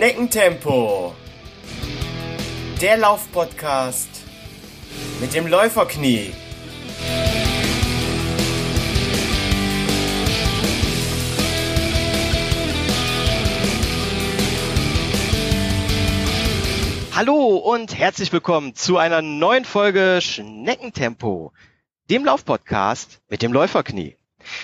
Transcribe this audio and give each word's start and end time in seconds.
Schneckentempo. 0.00 1.14
Der 2.80 2.96
Laufpodcast 2.96 4.08
mit 5.20 5.34
dem 5.34 5.46
Läuferknie. 5.46 6.32
Hallo 17.14 17.56
und 17.56 17.94
herzlich 17.94 18.32
willkommen 18.32 18.74
zu 18.74 18.96
einer 18.96 19.20
neuen 19.20 19.66
Folge 19.66 20.20
Schneckentempo, 20.22 21.52
dem 22.08 22.24
Laufpodcast 22.24 23.20
mit 23.28 23.42
dem 23.42 23.52
Läuferknie. 23.52 24.16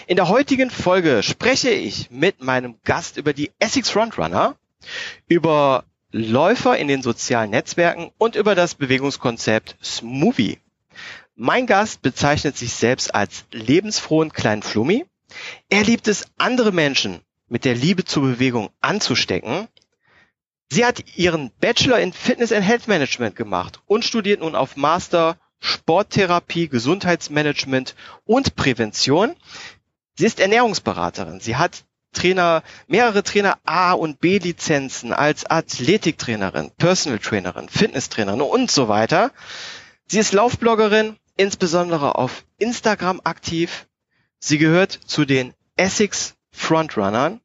In 0.06 0.16
der 0.16 0.30
heutigen 0.30 0.70
Folge 0.70 1.22
spreche 1.22 1.68
ich 1.68 2.10
mit 2.10 2.42
meinem 2.42 2.78
Gast 2.84 3.18
über 3.18 3.34
die 3.34 3.50
Essex 3.58 3.90
Frontrunner, 3.90 4.56
über 5.28 5.84
Läufer 6.12 6.76
in 6.78 6.88
den 6.88 7.02
sozialen 7.02 7.50
Netzwerken 7.50 8.10
und 8.18 8.36
über 8.36 8.54
das 8.54 8.74
Bewegungskonzept 8.74 9.76
Smoothie. 9.82 10.58
Mein 11.34 11.66
Gast 11.66 12.00
bezeichnet 12.00 12.56
sich 12.56 12.72
selbst 12.72 13.14
als 13.14 13.44
lebensfrohen 13.52 14.32
kleinen 14.32 14.62
Flummi. 14.62 15.04
Er 15.68 15.84
liebt 15.84 16.08
es, 16.08 16.26
andere 16.38 16.72
Menschen 16.72 17.20
mit 17.48 17.64
der 17.64 17.74
Liebe 17.74 18.04
zur 18.04 18.22
Bewegung 18.22 18.70
anzustecken. 18.80 19.68
Sie 20.70 20.84
hat 20.84 21.04
ihren 21.16 21.52
Bachelor 21.60 21.98
in 22.00 22.12
Fitness 22.12 22.52
and 22.52 22.64
Health 22.64 22.88
Management 22.88 23.36
gemacht 23.36 23.80
und 23.86 24.04
studiert 24.04 24.40
nun 24.40 24.54
auf 24.54 24.76
Master 24.76 25.38
Sporttherapie, 25.60 26.68
Gesundheitsmanagement 26.68 27.94
und 28.24 28.56
Prävention. 28.56 29.36
Sie 30.14 30.26
ist 30.26 30.40
Ernährungsberaterin. 30.40 31.40
Sie 31.40 31.56
hat 31.56 31.84
Trainer, 32.12 32.62
mehrere 32.86 33.22
Trainer 33.22 33.58
A 33.64 33.92
und 33.92 34.20
B 34.20 34.38
Lizenzen 34.38 35.12
als 35.12 35.48
Athletiktrainerin, 35.48 36.70
Personal 36.76 37.18
Trainerin, 37.18 37.68
Fitnesstrainerin 37.68 38.40
und 38.40 38.70
so 38.70 38.88
weiter. 38.88 39.32
Sie 40.06 40.18
ist 40.18 40.32
Laufbloggerin, 40.32 41.16
insbesondere 41.36 42.16
auf 42.16 42.44
Instagram 42.58 43.20
aktiv. 43.24 43.86
Sie 44.38 44.58
gehört 44.58 44.92
zu 44.92 45.24
den 45.24 45.54
Essex 45.76 46.34
Frontrunnern. 46.50 47.40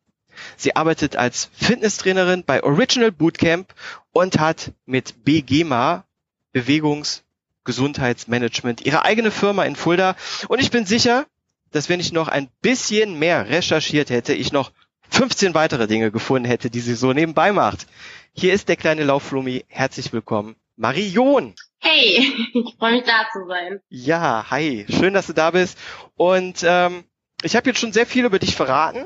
Sie 0.58 0.76
arbeitet 0.76 1.16
als 1.16 1.50
Fitnesstrainerin 1.54 2.44
bei 2.46 2.64
Original 2.64 3.12
Bootcamp 3.12 3.74
und 4.14 4.40
hat 4.40 4.72
mit 4.86 5.24
BGMA 5.26 6.06
Bewegungs 6.52 7.24
Gesundheitsmanagement 7.64 8.82
ihre 8.86 9.06
eigene 9.06 9.32
Firma 9.32 9.66
in 9.66 9.76
Fulda. 9.76 10.16
Und 10.48 10.60
ich 10.62 10.72
bin 10.72 10.86
sicher, 10.86 11.26
dass 11.72 11.90
wenn 11.90 12.00
ich 12.00 12.12
noch 12.12 12.28
ein 12.28 12.50
bisschen 12.62 13.18
mehr 13.18 13.50
recherchiert 13.50 14.10
hätte, 14.10 14.34
ich 14.34 14.52
noch 14.52 14.72
15 15.10 15.54
weitere 15.54 15.88
Dinge 15.88 16.12
gefunden 16.12 16.48
hätte, 16.48 16.70
die 16.70 16.80
sie 16.80 16.96
so 16.96 17.14
nebenbei 17.14 17.52
macht. 17.52 17.88
Hier 18.34 18.54
ist 18.54 18.70
der 18.70 18.78
kleine 18.78 19.04
Lauflumi. 19.04 19.66
Herzlich 19.68 20.14
willkommen, 20.14 20.56
Marion. 20.78 21.54
Hey, 21.80 22.34
ich 22.54 22.76
freue 22.78 22.94
mich 22.94 23.04
da 23.04 23.28
zu 23.34 23.46
sein. 23.48 23.82
Ja, 23.90 24.46
hi, 24.50 24.86
schön, 24.90 25.14
dass 25.14 25.28
du 25.28 25.34
da 25.34 25.52
bist. 25.52 25.78
Und 26.16 26.64
ähm, 26.64 27.04
ich 27.44 27.56
habe 27.56 27.70
jetzt 27.70 27.80
schon 27.80 27.94
sehr 27.94 28.06
viel 28.06 28.26
über 28.26 28.40
dich 28.40 28.56
verraten. 28.56 29.06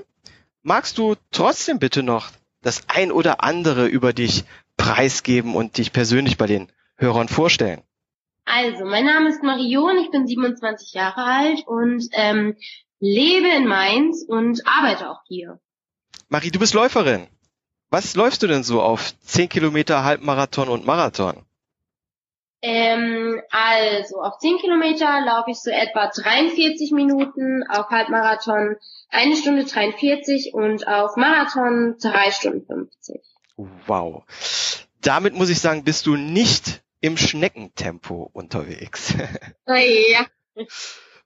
Magst 0.61 0.97
du 0.97 1.15
trotzdem 1.31 1.79
bitte 1.79 2.03
noch 2.03 2.31
das 2.61 2.83
ein 2.87 3.11
oder 3.11 3.43
andere 3.43 3.87
über 3.87 4.13
dich 4.13 4.43
preisgeben 4.77 5.55
und 5.55 5.77
dich 5.77 5.93
persönlich 5.93 6.37
bei 6.37 6.47
den 6.47 6.71
Hörern 6.97 7.27
vorstellen? 7.27 7.81
Also, 8.45 8.85
mein 8.85 9.05
Name 9.05 9.29
ist 9.29 9.41
Marion, 9.41 9.97
ich 9.97 10.11
bin 10.11 10.27
27 10.27 10.93
Jahre 10.93 11.23
alt 11.23 11.67
und 11.67 12.07
ähm, 12.11 12.55
lebe 12.99 13.47
in 13.47 13.67
Mainz 13.67 14.23
und 14.27 14.61
arbeite 14.67 15.09
auch 15.09 15.21
hier. 15.27 15.59
Marie, 16.29 16.51
du 16.51 16.59
bist 16.59 16.75
Läuferin. 16.75 17.27
Was 17.89 18.15
läufst 18.15 18.43
du 18.43 18.47
denn 18.47 18.63
so 18.63 18.81
auf 18.81 19.17
10 19.21 19.49
Kilometer, 19.49 20.03
Halbmarathon 20.03 20.69
und 20.69 20.85
Marathon? 20.85 21.43
Ähm, 22.61 23.41
also, 23.49 24.21
auf 24.21 24.37
10 24.37 24.59
Kilometer 24.59 25.21
laufe 25.21 25.51
ich 25.51 25.59
so 25.59 25.71
etwa 25.71 26.07
43 26.07 26.91
Minuten, 26.91 27.63
auf 27.69 27.89
Halbmarathon 27.89 28.75
eine 29.09 29.35
Stunde 29.35 29.65
43 29.65 30.53
und 30.53 30.87
auf 30.87 31.15
Marathon 31.15 31.95
3 31.99 32.31
Stunden 32.31 32.65
50. 32.65 33.21
Wow. 33.87 34.23
Damit 35.01 35.35
muss 35.35 35.49
ich 35.49 35.59
sagen, 35.59 35.83
bist 35.83 36.05
du 36.05 36.15
nicht 36.15 36.84
im 37.05 37.17
Schneckentempo 37.17 38.31
unterwegs. 38.33 39.13
ja. 39.67 40.25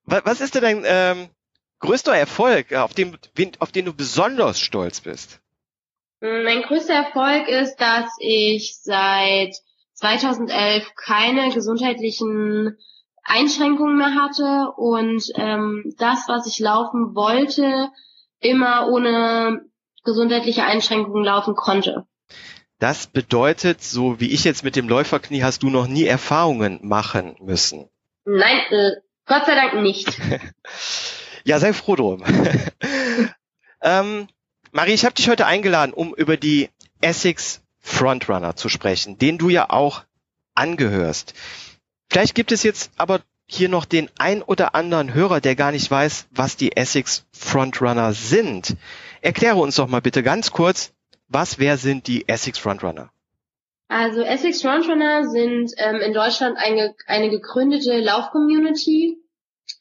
Was 0.03 0.41
ist 0.41 0.56
denn 0.56 0.62
dein 0.62 0.84
ähm, 0.85 1.29
größter 1.79 2.13
Erfolg, 2.13 2.73
auf 2.73 2.94
den, 2.94 3.17
auf 3.59 3.72
den 3.72 3.85
du 3.85 3.94
besonders 3.94 4.59
stolz 4.59 5.00
bist? 5.00 5.40
Mein 6.19 6.63
größter 6.63 6.94
Erfolg 6.95 7.47
ist, 7.47 7.78
dass 7.78 8.09
ich 8.19 8.78
seit 8.81 9.56
2011 9.94 10.85
keine 10.95 11.53
gesundheitlichen 11.53 12.78
Einschränkungen 13.23 13.97
mehr 13.97 14.16
hatte 14.16 14.73
und 14.75 15.23
ähm, 15.35 15.94
das, 15.97 16.25
was 16.28 16.46
ich 16.46 16.59
laufen 16.59 17.16
wollte, 17.16 17.90
immer 18.41 18.90
ohne 18.90 19.61
gesundheitliche 20.03 20.66
Einschränkungen 20.66 21.23
laufen 21.23 21.56
konnte. 21.56 22.06
Das 22.79 23.07
bedeutet, 23.07 23.84
so 23.84 24.22
wie 24.22 24.31
ich 24.31 24.45
jetzt 24.45 24.63
mit 24.63 24.78
dem 24.78 24.88
Läuferknie, 24.88 25.44
hast 25.44 25.63
du 25.63 25.69
noch 25.69 25.88
nie 25.88 26.06
Erfahrungen 26.06 26.79
machen 26.81 27.35
müssen. 27.41 27.90
Nein, 28.23 28.59
äh, 28.69 28.91
Gott 29.25 29.45
sei 29.45 29.56
Dank 29.56 29.75
nicht. 29.81 30.17
ja, 31.44 31.59
sei 31.59 31.73
froh 31.73 31.97
drum. 31.97 32.23
ähm, 33.81 34.28
Marie, 34.72 34.94
ich 34.94 35.03
habe 35.03 35.16
dich 35.16 35.29
heute 35.29 35.45
eingeladen, 35.45 35.94
um 35.94 36.16
über 36.16 36.38
die 36.38 36.69
Essex 37.01 37.62
Frontrunner 37.81 38.56
zu 38.56 38.69
sprechen, 38.69 39.17
den 39.17 39.38
du 39.38 39.50
ja 39.50 39.69
auch 39.69 40.03
angehörst. 40.56 41.34
Vielleicht 42.09 42.34
gibt 42.34 42.51
es 42.53 42.63
jetzt 42.63 42.91
aber 42.96 43.22
hier 43.46 43.67
noch 43.67 43.85
den 43.85 44.09
ein 44.17 44.41
oder 44.41 44.75
anderen 44.75 45.13
Hörer, 45.13 45.41
der 45.41 45.56
gar 45.56 45.72
nicht 45.72 45.90
weiß, 45.90 46.28
was 46.31 46.56
die 46.56 46.78
Essex 46.78 47.25
Frontrunner 47.34 48.13
sind. 48.13 48.78
Erkläre 49.22 49.57
uns 49.57 49.75
doch 49.75 49.88
mal 49.88 50.01
bitte 50.01 50.23
ganz 50.23 50.51
kurz, 50.51 50.94
was, 51.29 51.59
wer 51.59 51.78
sind 51.78 52.07
die 52.07 52.28
Essex 52.28 52.57
Frontrunner? 52.57 53.12
Also 53.88 54.22
Essex 54.22 54.62
Frontrunner 54.62 55.28
sind 55.28 55.72
ähm, 55.78 55.95
in 55.97 56.13
Deutschland 56.13 56.57
eine, 56.57 56.94
eine 57.07 57.29
gegründete 57.29 58.00
Laufcommunity, 58.00 59.17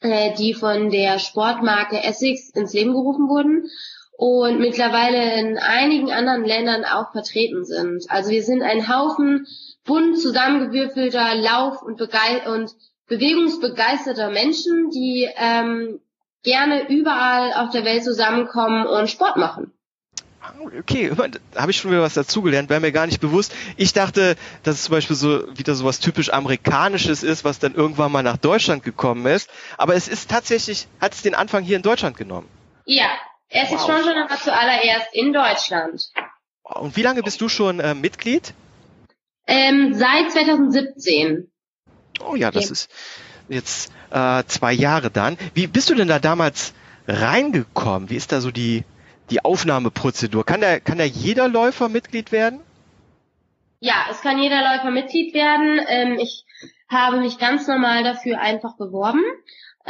äh, 0.01 0.33
die 0.35 0.53
von 0.53 0.89
der 0.89 1.19
Sportmarke 1.19 2.03
Essex 2.03 2.49
ins 2.49 2.73
Leben 2.73 2.93
gerufen 2.93 3.27
wurden 3.29 3.69
und 4.17 4.59
mittlerweile 4.59 5.39
in 5.39 5.57
einigen 5.57 6.11
anderen 6.11 6.43
Ländern 6.43 6.85
auch 6.85 7.11
vertreten 7.11 7.65
sind. 7.65 8.09
Also 8.09 8.31
wir 8.31 8.43
sind 8.43 8.61
ein 8.61 8.87
Haufen 8.89 9.45
bunt 9.85 10.19
zusammengewürfelter 10.19 11.35
Lauf- 11.35 11.81
und, 11.81 11.97
Begei 11.97 12.47
und 12.51 12.71
bewegungsbegeisterter 13.07 14.29
Menschen, 14.29 14.89
die 14.91 15.29
ähm, 15.35 15.99
gerne 16.43 16.89
überall 16.89 17.53
auf 17.53 17.71
der 17.71 17.85
Welt 17.85 18.03
zusammenkommen 18.03 18.85
und 18.85 19.09
Sport 19.09 19.37
machen. 19.37 19.71
Okay, 20.59 21.11
da 21.15 21.61
habe 21.61 21.71
ich 21.71 21.77
schon 21.77 21.91
wieder 21.91 22.01
was 22.01 22.15
dazugelernt, 22.15 22.69
wäre 22.69 22.81
mir 22.81 22.91
gar 22.91 23.05
nicht 23.05 23.21
bewusst. 23.21 23.53
Ich 23.77 23.93
dachte, 23.93 24.35
dass 24.63 24.75
es 24.75 24.83
zum 24.83 24.93
Beispiel 24.93 25.15
so 25.15 25.57
wieder 25.57 25.73
so 25.73 25.85
was 25.85 25.99
typisch 25.99 26.31
Amerikanisches 26.33 27.23
ist, 27.23 27.45
was 27.45 27.59
dann 27.59 27.75
irgendwann 27.75 28.11
mal 28.11 28.23
nach 28.23 28.37
Deutschland 28.37 28.83
gekommen 28.83 29.25
ist. 29.25 29.49
Aber 29.77 29.95
es 29.95 30.07
ist 30.07 30.29
tatsächlich, 30.29 30.87
hat 30.99 31.13
es 31.13 31.21
den 31.21 31.33
Anfang 31.33 31.63
hier 31.63 31.77
in 31.77 31.81
Deutschland 31.81 32.17
genommen. 32.17 32.49
Ja, 32.85 33.07
es 33.47 33.71
ist 33.71 33.85
schon 33.85 34.03
schon 34.03 34.17
aber 34.17 34.35
zuallererst 34.35 35.07
in 35.13 35.31
Deutschland. 35.33 36.11
Und 36.63 36.95
wie 36.95 37.03
lange 37.03 37.23
bist 37.23 37.39
du 37.41 37.49
schon 37.49 37.79
äh, 37.79 37.95
Mitglied? 37.95 38.53
Ähm, 39.47 39.93
seit 39.93 40.31
2017. 40.31 41.49
Oh 42.25 42.35
ja, 42.35 42.51
das 42.51 42.65
okay. 42.65 42.73
ist 42.73 42.89
jetzt 43.47 43.91
äh, 44.11 44.43
zwei 44.45 44.73
Jahre 44.73 45.09
dann. 45.09 45.37
Wie 45.53 45.67
bist 45.67 45.89
du 45.89 45.95
denn 45.95 46.07
da 46.07 46.19
damals 46.19 46.73
reingekommen? 47.07 48.09
Wie 48.09 48.15
ist 48.15 48.31
da 48.31 48.41
so 48.41 48.51
die 48.51 48.83
die 49.29 49.43
Aufnahmeprozedur? 49.43 50.45
Kann 50.45 50.61
da, 50.61 50.79
kann 50.79 50.97
da 50.97 51.03
jeder 51.03 51.47
Läufer 51.47 51.89
Mitglied 51.89 52.31
werden? 52.31 52.59
Ja, 53.79 54.07
es 54.09 54.21
kann 54.21 54.39
jeder 54.39 54.61
Läufer 54.61 54.91
Mitglied 54.91 55.33
werden. 55.33 55.79
Ähm, 55.87 56.19
ich 56.19 56.45
habe 56.89 57.19
mich 57.19 57.37
ganz 57.37 57.67
normal 57.67 58.03
dafür 58.03 58.39
einfach 58.41 58.75
beworben. 58.75 59.21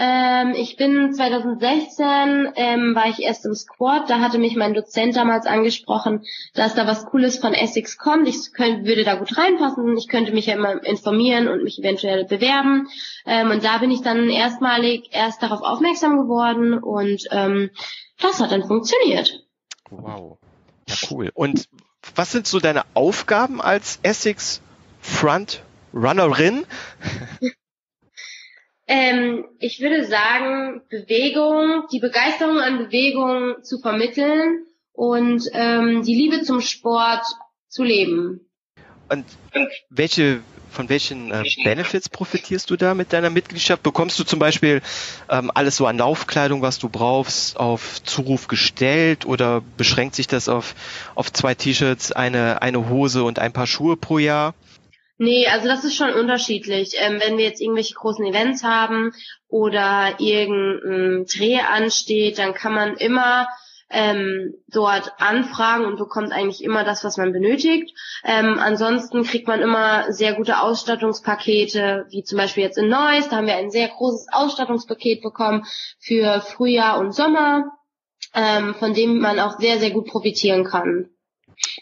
Ähm, 0.02 0.54
ich 0.56 0.78
bin 0.78 1.14
2016, 1.14 2.54
ähm, 2.56 2.96
war 2.96 3.10
ich 3.10 3.20
erst 3.20 3.46
im 3.46 3.54
Squad, 3.54 4.10
da 4.10 4.22
hatte 4.22 4.38
mich 4.38 4.56
mein 4.56 4.74
Dozent 4.74 5.18
damals 5.18 5.46
angesprochen, 5.46 6.24
dass 6.54 6.74
da 6.74 6.88
was 6.88 7.06
Cooles 7.08 7.38
von 7.38 7.54
Essex 7.54 7.98
kommt. 7.98 8.26
Ich 8.26 8.54
könnte, 8.54 8.86
würde 8.86 9.04
da 9.04 9.16
gut 9.16 9.38
reinpassen, 9.38 9.98
ich 9.98 10.08
könnte 10.08 10.32
mich 10.32 10.46
ja 10.46 10.54
immer 10.54 10.82
informieren 10.86 11.50
und 11.50 11.66
mich 11.66 11.80
eventuell 11.80 12.24
bewerben. 12.24 12.88
Ähm, 13.26 13.52
und 13.52 13.66
da 13.66 13.80
bin 13.80 13.92
ich 13.92 14.02
dann 14.02 14.30
erstmalig 14.30 15.10
erst 15.12 15.44
darauf 15.44 15.62
aufmerksam 15.62 16.18
geworden 16.18 16.76
und 16.76 17.28
ähm, 17.32 17.70
das 18.22 18.40
hat 18.40 18.54
dann 18.54 18.64
funktioniert. 18.64 19.44
Wow. 19.90 20.38
Ja, 20.88 20.96
cool. 21.12 21.30
Und 21.34 21.68
was 22.16 22.32
sind 22.32 22.48
so 22.48 22.62
deine 22.62 22.84
Aufgaben 22.94 23.60
als 23.60 24.00
Essex 24.04 24.62
Front 25.02 25.62
Runnerin? 25.94 26.66
ähm, 28.90 29.46
ich 29.60 29.80
würde 29.82 30.06
sagen, 30.06 30.82
Bewegung, 30.90 31.84
die 31.94 32.00
Begeisterung 32.00 32.58
an 32.58 32.80
Bewegung 32.80 33.64
zu 33.64 33.80
vermitteln 33.80 34.66
und 34.94 35.44
ähm, 35.54 36.02
die 36.02 36.16
Liebe 36.16 36.42
zum 36.42 36.60
Sport 36.60 37.24
zu 37.68 37.84
leben. 37.84 38.42
Und 39.08 39.26
welche 39.92 40.42
von 40.72 40.90
welchen 40.90 41.32
äh, 41.32 41.44
Benefits 41.64 42.10
profitierst 42.10 42.70
du 42.70 42.78
da 42.78 42.94
mit 42.94 43.14
deiner 43.14 43.30
Mitgliedschaft? 43.30 43.84
Bekommst 43.84 44.18
du 44.20 44.24
zum 44.24 44.40
Beispiel 44.40 44.82
ähm, 45.30 45.52
alles 45.54 45.78
so 45.78 45.86
an 45.86 45.98
Laufkleidung, 45.98 46.62
was 46.62 46.80
du 46.80 46.90
brauchst, 46.90 47.58
auf 47.58 48.02
Zuruf 48.04 48.48
gestellt 48.48 49.26
oder 49.26 49.62
beschränkt 49.78 50.16
sich 50.16 50.28
das 50.28 50.48
auf, 50.48 50.76
auf 51.16 51.32
zwei 51.32 51.56
T-Shirts, 51.56 52.12
eine, 52.12 52.62
eine 52.62 52.90
Hose 52.90 53.24
und 53.24 53.40
ein 53.40 53.54
paar 53.54 53.68
Schuhe 53.68 53.98
pro 53.98 54.20
Jahr? 54.20 54.54
Nee, 55.22 55.48
also 55.48 55.68
das 55.68 55.84
ist 55.84 55.98
schon 55.98 56.14
unterschiedlich. 56.14 56.94
Ähm, 56.98 57.20
wenn 57.22 57.38
wir 57.38 57.44
jetzt 57.44 57.60
irgendwelche 57.60 57.94
großen 57.94 58.26
Events 58.26 58.64
haben 58.64 59.12
oder 59.50 60.16
irgendein 60.18 61.26
Dreh 61.26 61.60
ansteht, 61.60 62.40
dann 62.40 62.54
kann 62.54 62.74
man 62.74 62.96
immer 62.96 63.50
ähm, 63.90 64.54
dort 64.70 65.12
anfragen 65.20 65.84
und 65.84 65.98
bekommt 65.98 66.32
eigentlich 66.32 66.64
immer 66.64 66.86
das, 66.86 67.04
was 67.04 67.18
man 67.18 67.34
benötigt. 67.34 67.94
Ähm, 68.24 68.60
ansonsten 68.60 69.24
kriegt 69.24 69.46
man 69.46 69.60
immer 69.60 70.10
sehr 70.14 70.36
gute 70.36 70.62
Ausstattungspakete, 70.62 72.06
wie 72.12 72.24
zum 72.24 72.38
Beispiel 72.38 72.64
jetzt 72.64 72.78
in 72.78 72.88
Neuss, 72.88 73.28
da 73.28 73.38
haben 73.38 73.48
wir 73.48 73.58
ein 73.58 73.72
sehr 73.72 73.90
großes 73.90 74.28
Ausstattungspaket 74.32 75.22
bekommen 75.22 75.66
für 76.00 76.40
Frühjahr 76.40 76.98
und 76.98 77.14
Sommer, 77.14 77.74
ähm, 78.34 78.74
von 78.76 78.94
dem 78.94 79.20
man 79.20 79.42
auch 79.42 79.60
sehr, 79.60 79.80
sehr 79.80 79.92
gut 79.92 80.08
profitieren 80.08 80.64
kann. 80.64 81.10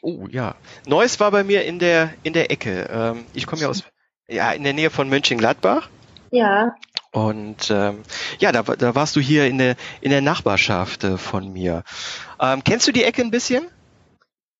Oh 0.02 0.28
ja, 0.30 0.56
Neuss 0.86 1.20
war 1.20 1.32
bei 1.32 1.44
mir 1.44 1.66
in 1.66 1.80
der 1.80 2.14
in 2.24 2.34
der 2.34 2.52
Ecke. 2.52 2.88
Ähm, 2.92 3.26
ich 3.34 3.46
komme 3.48 3.62
ja 3.62 3.70
aus 3.70 3.84
ja 4.28 4.52
in 4.52 4.64
der 4.64 4.74
Nähe 4.74 4.90
von 4.90 5.10
Mönchengladbach. 5.10 5.90
Ja. 6.32 6.76
Und 7.12 7.72
ähm, 7.72 8.04
ja, 8.40 8.52
da, 8.52 8.64
da 8.64 8.96
warst 8.96 9.16
du 9.16 9.20
hier 9.20 9.48
in 9.48 9.58
der, 9.58 9.76
in 10.02 10.12
der 10.12 10.22
Nachbarschaft 10.22 11.04
äh, 11.04 11.18
von 11.18 11.52
mir. 11.52 11.84
Ähm, 12.40 12.64
kennst 12.64 12.88
du 12.88 12.92
die 12.92 13.04
Ecke 13.04 13.22
ein 13.22 13.32
bisschen? 13.32 13.68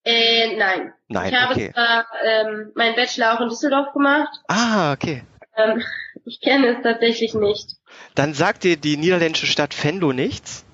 Äh, 0.04 0.56
nein. 0.56 0.92
Nein, 1.08 1.32
ich 1.32 1.38
habe 1.38 1.52
okay. 1.52 1.72
zwar 1.72 2.06
ähm, 2.24 2.72
meinen 2.74 2.96
Bachelor 2.96 3.34
auch 3.34 3.40
in 3.42 3.48
Düsseldorf 3.48 3.92
gemacht. 3.92 4.30
Ah, 4.48 4.92
okay. 4.92 5.22
Ähm, 5.56 5.82
ich 6.24 6.40
kenne 6.40 6.76
es 6.76 6.82
tatsächlich 6.82 7.34
nicht. 7.34 7.76
Dann 8.14 8.34
sagt 8.34 8.64
dir 8.64 8.76
die 8.76 8.96
niederländische 8.96 9.46
Stadt 9.46 9.84
Venlo 9.84 10.12
nichts? 10.12 10.64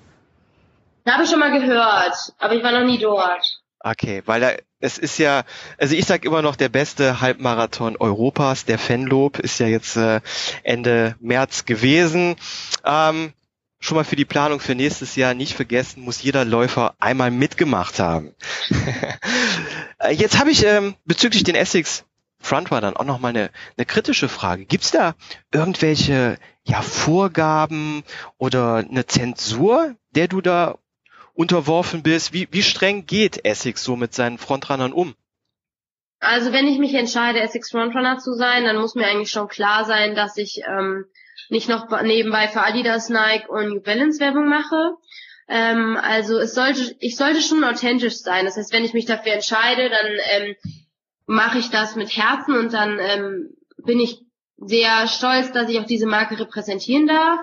Habe 1.07 1.23
ich 1.23 1.29
schon 1.29 1.39
mal 1.39 1.51
gehört, 1.51 2.15
aber 2.39 2.55
ich 2.55 2.63
war 2.63 2.71
noch 2.71 2.85
nie 2.85 2.97
dort. 2.97 3.61
Okay, 3.87 4.23
weil 4.25 4.41
da, 4.41 4.51
es 4.79 4.97
ist 4.97 5.19
ja, 5.19 5.43
also 5.77 5.93
ich 5.93 6.05
sag 6.05 6.25
immer 6.25 6.41
noch 6.41 6.55
der 6.55 6.69
beste 6.69 7.21
Halbmarathon 7.21 7.97
Europas, 7.97 8.65
der 8.65 8.79
Fenlob 8.79 9.37
ist 9.37 9.59
ja 9.59 9.67
jetzt 9.67 9.95
äh, 9.95 10.21
Ende 10.63 11.15
März 11.19 11.65
gewesen. 11.65 12.35
Ähm, 12.83 13.31
schon 13.79 13.95
mal 13.95 14.03
für 14.03 14.15
die 14.15 14.25
Planung 14.25 14.59
für 14.59 14.73
nächstes 14.73 15.15
Jahr 15.15 15.35
nicht 15.35 15.53
vergessen, 15.53 16.01
muss 16.01 16.23
jeder 16.23 16.45
Läufer 16.45 16.95
einmal 16.99 17.29
mitgemacht 17.29 17.99
haben. 17.99 18.33
Äh, 19.97 20.11
jetzt 20.11 20.39
habe 20.39 20.51
ich 20.51 20.65
ähm, 20.65 20.95
bezüglich 21.05 21.43
den 21.45 21.55
Essex 21.55 22.03
Frontrunnern 22.41 22.97
auch 22.97 23.05
noch 23.05 23.19
mal 23.19 23.29
eine, 23.29 23.49
eine 23.77 23.85
kritische 23.85 24.27
Frage. 24.27 24.65
Gibt's 24.65 24.91
da 24.91 25.15
irgendwelche 25.53 26.37
ja, 26.63 26.81
Vorgaben 26.81 28.03
oder 28.37 28.75
eine 28.75 29.05
Zensur, 29.05 29.95
der 30.11 30.27
du 30.27 30.41
da 30.41 30.77
unterworfen 31.35 32.01
bist? 32.01 32.33
Wie, 32.33 32.47
wie 32.51 32.63
streng 32.63 33.05
geht 33.05 33.45
Essex 33.45 33.83
so 33.83 33.95
mit 33.95 34.13
seinen 34.13 34.37
Frontrunnern 34.37 34.93
um? 34.93 35.15
Also 36.19 36.51
wenn 36.51 36.67
ich 36.67 36.79
mich 36.79 36.93
entscheide, 36.95 37.41
Essex 37.41 37.71
Frontrunner 37.71 38.17
zu 38.17 38.33
sein, 38.33 38.63
dann 38.63 38.77
muss 38.77 38.95
mir 38.95 39.05
eigentlich 39.05 39.29
schon 39.29 39.47
klar 39.47 39.85
sein, 39.85 40.15
dass 40.15 40.37
ich 40.37 40.61
ähm, 40.67 41.05
nicht 41.49 41.69
noch 41.69 41.89
nebenbei 42.01 42.47
für 42.47 42.63
Adidas, 42.63 43.09
Nike 43.09 43.49
und 43.49 43.69
New 43.69 43.81
Balance 43.81 44.19
Werbung 44.19 44.47
mache. 44.47 44.95
Ähm, 45.47 45.97
also 45.97 46.39
es 46.39 46.55
sollte, 46.55 46.95
ich 46.99 47.17
sollte 47.17 47.41
schon 47.41 47.63
authentisch 47.63 48.15
sein. 48.17 48.45
Das 48.45 48.57
heißt, 48.57 48.73
wenn 48.73 48.85
ich 48.85 48.93
mich 48.93 49.05
dafür 49.05 49.33
entscheide, 49.33 49.89
dann 49.89 50.17
ähm, 50.31 50.55
mache 51.27 51.59
ich 51.59 51.69
das 51.69 51.95
mit 51.95 52.15
Herzen 52.15 52.57
und 52.57 52.73
dann 52.73 52.97
ähm, 52.99 53.49
bin 53.77 53.99
ich 53.99 54.21
sehr 54.57 55.07
stolz, 55.07 55.51
dass 55.51 55.69
ich 55.69 55.79
auch 55.79 55.85
diese 55.85 56.07
Marke 56.07 56.39
repräsentieren 56.39 57.07
darf. 57.07 57.39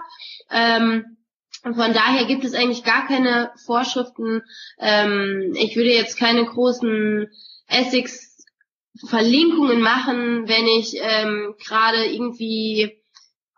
Ähm, 0.50 1.18
und 1.64 1.74
von 1.74 1.92
daher 1.92 2.24
gibt 2.24 2.44
es 2.44 2.54
eigentlich 2.54 2.84
gar 2.84 3.06
keine 3.06 3.52
Vorschriften. 3.64 4.42
Ähm, 4.78 5.52
ich 5.56 5.76
würde 5.76 5.90
jetzt 5.90 6.18
keine 6.18 6.44
großen 6.44 7.28
Essex 7.68 8.32
Verlinkungen 9.06 9.80
machen, 9.80 10.48
wenn 10.48 10.66
ich 10.66 10.96
ähm, 11.00 11.54
gerade 11.64 12.04
irgendwie 12.06 13.02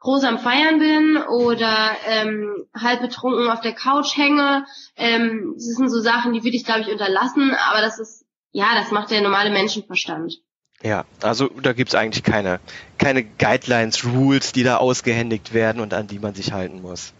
groß 0.01 0.25
am 0.25 0.39
Feiern 0.39 0.79
bin 0.79 1.17
oder 1.17 1.97
ähm, 2.06 2.67
halb 2.75 3.01
betrunken 3.01 3.49
auf 3.49 3.61
der 3.61 3.73
Couch 3.73 4.17
hänge. 4.17 4.67
Ähm, 4.97 5.55
das 5.57 5.65
sind 5.65 5.91
so 5.91 6.00
Sachen, 6.00 6.35
die 6.35 6.45
würde 6.45 6.57
ich, 6.57 6.65
glaube 6.65 6.83
ich, 6.83 6.89
unterlassen, 6.89 7.53
aber 7.71 7.81
das 7.81 7.99
ist, 7.99 8.25
ja, 8.53 8.75
das 8.75 8.91
macht 8.91 9.11
der 9.11 9.23
normale 9.23 9.50
Menschenverstand. 9.50 10.35
Ja, 10.83 11.07
also 11.23 11.49
da 11.49 11.73
gibt's 11.73 11.95
eigentlich 11.95 12.23
keine, 12.23 12.61
keine 12.99 13.25
Guidelines, 13.25 14.05
Rules, 14.05 14.53
die 14.53 14.62
da 14.62 14.77
ausgehändigt 14.77 15.55
werden 15.55 15.81
und 15.81 15.95
an 15.95 16.07
die 16.07 16.19
man 16.19 16.35
sich 16.35 16.53
halten 16.53 16.83
muss. 16.83 17.15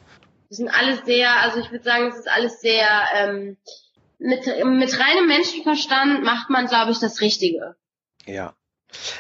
Die 0.55 0.59
sind 0.59 0.69
alles 0.69 1.01
sehr, 1.05 1.41
also 1.41 1.59
ich 1.59 1.73
würde 1.73 1.83
sagen, 1.83 2.07
es 2.07 2.17
ist 2.17 2.29
alles 2.29 2.61
sehr, 2.61 2.87
ähm, 3.17 3.57
mit, 4.21 4.47
mit 4.47 5.01
reinem 5.01 5.27
Menschenverstand 5.27 6.23
macht 6.23 6.49
man, 6.49 6.69
glaube 6.69 6.93
ich, 6.93 7.01
das 7.01 7.21
Richtige. 7.21 7.75
Ja. 8.25 8.55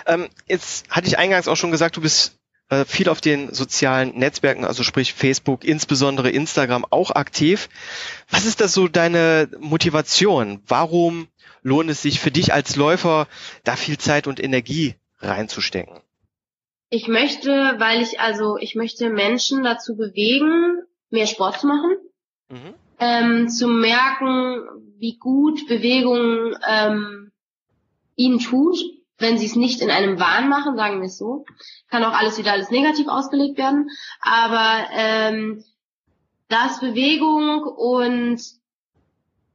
Ähm, 0.06 0.28
jetzt 0.46 0.88
hatte 0.90 1.08
ich 1.08 1.18
eingangs 1.18 1.48
auch 1.48 1.56
schon 1.56 1.72
gesagt, 1.72 1.96
du 1.96 2.02
bist 2.02 2.38
äh, 2.68 2.84
viel 2.84 3.08
auf 3.08 3.20
den 3.20 3.52
sozialen 3.52 4.16
Netzwerken, 4.16 4.64
also 4.64 4.84
sprich 4.84 5.12
Facebook, 5.12 5.64
insbesondere 5.64 6.30
Instagram, 6.30 6.86
auch 6.88 7.10
aktiv. 7.10 7.68
Was 8.30 8.46
ist 8.46 8.60
das 8.60 8.72
so 8.72 8.86
deine 8.86 9.48
Motivation? 9.58 10.62
Warum 10.68 11.26
lohnt 11.62 11.90
es 11.90 12.02
sich 12.02 12.20
für 12.20 12.30
dich 12.30 12.52
als 12.52 12.76
Läufer, 12.76 13.26
da 13.64 13.74
viel 13.74 13.98
Zeit 13.98 14.28
und 14.28 14.40
Energie 14.40 14.94
reinzustecken? 15.18 16.00
Ich 16.90 17.08
möchte, 17.08 17.50
weil 17.78 18.02
ich 18.02 18.20
also, 18.20 18.56
ich 18.56 18.76
möchte 18.76 19.10
Menschen 19.10 19.64
dazu 19.64 19.96
bewegen, 19.96 20.84
mehr 21.14 21.26
Sport 21.26 21.60
zu 21.60 21.66
machen, 21.66 21.96
mhm. 22.50 22.74
ähm, 22.98 23.48
zu 23.48 23.68
merken, 23.68 24.62
wie 24.98 25.16
gut 25.16 25.66
Bewegung 25.66 26.54
ähm, 26.68 27.32
ihnen 28.16 28.38
tut, 28.38 28.78
wenn 29.18 29.38
sie 29.38 29.46
es 29.46 29.56
nicht 29.56 29.80
in 29.80 29.90
einem 29.90 30.20
Wahn 30.20 30.48
machen, 30.48 30.76
sagen 30.76 31.00
wir 31.00 31.06
es 31.06 31.16
so. 31.16 31.44
Kann 31.88 32.04
auch 32.04 32.12
alles 32.12 32.36
wieder 32.36 32.52
alles 32.52 32.70
negativ 32.70 33.08
ausgelegt 33.08 33.56
werden. 33.58 33.88
Aber 34.20 34.86
ähm, 34.92 35.64
dass 36.48 36.80
Bewegung 36.80 37.62
und 37.62 38.40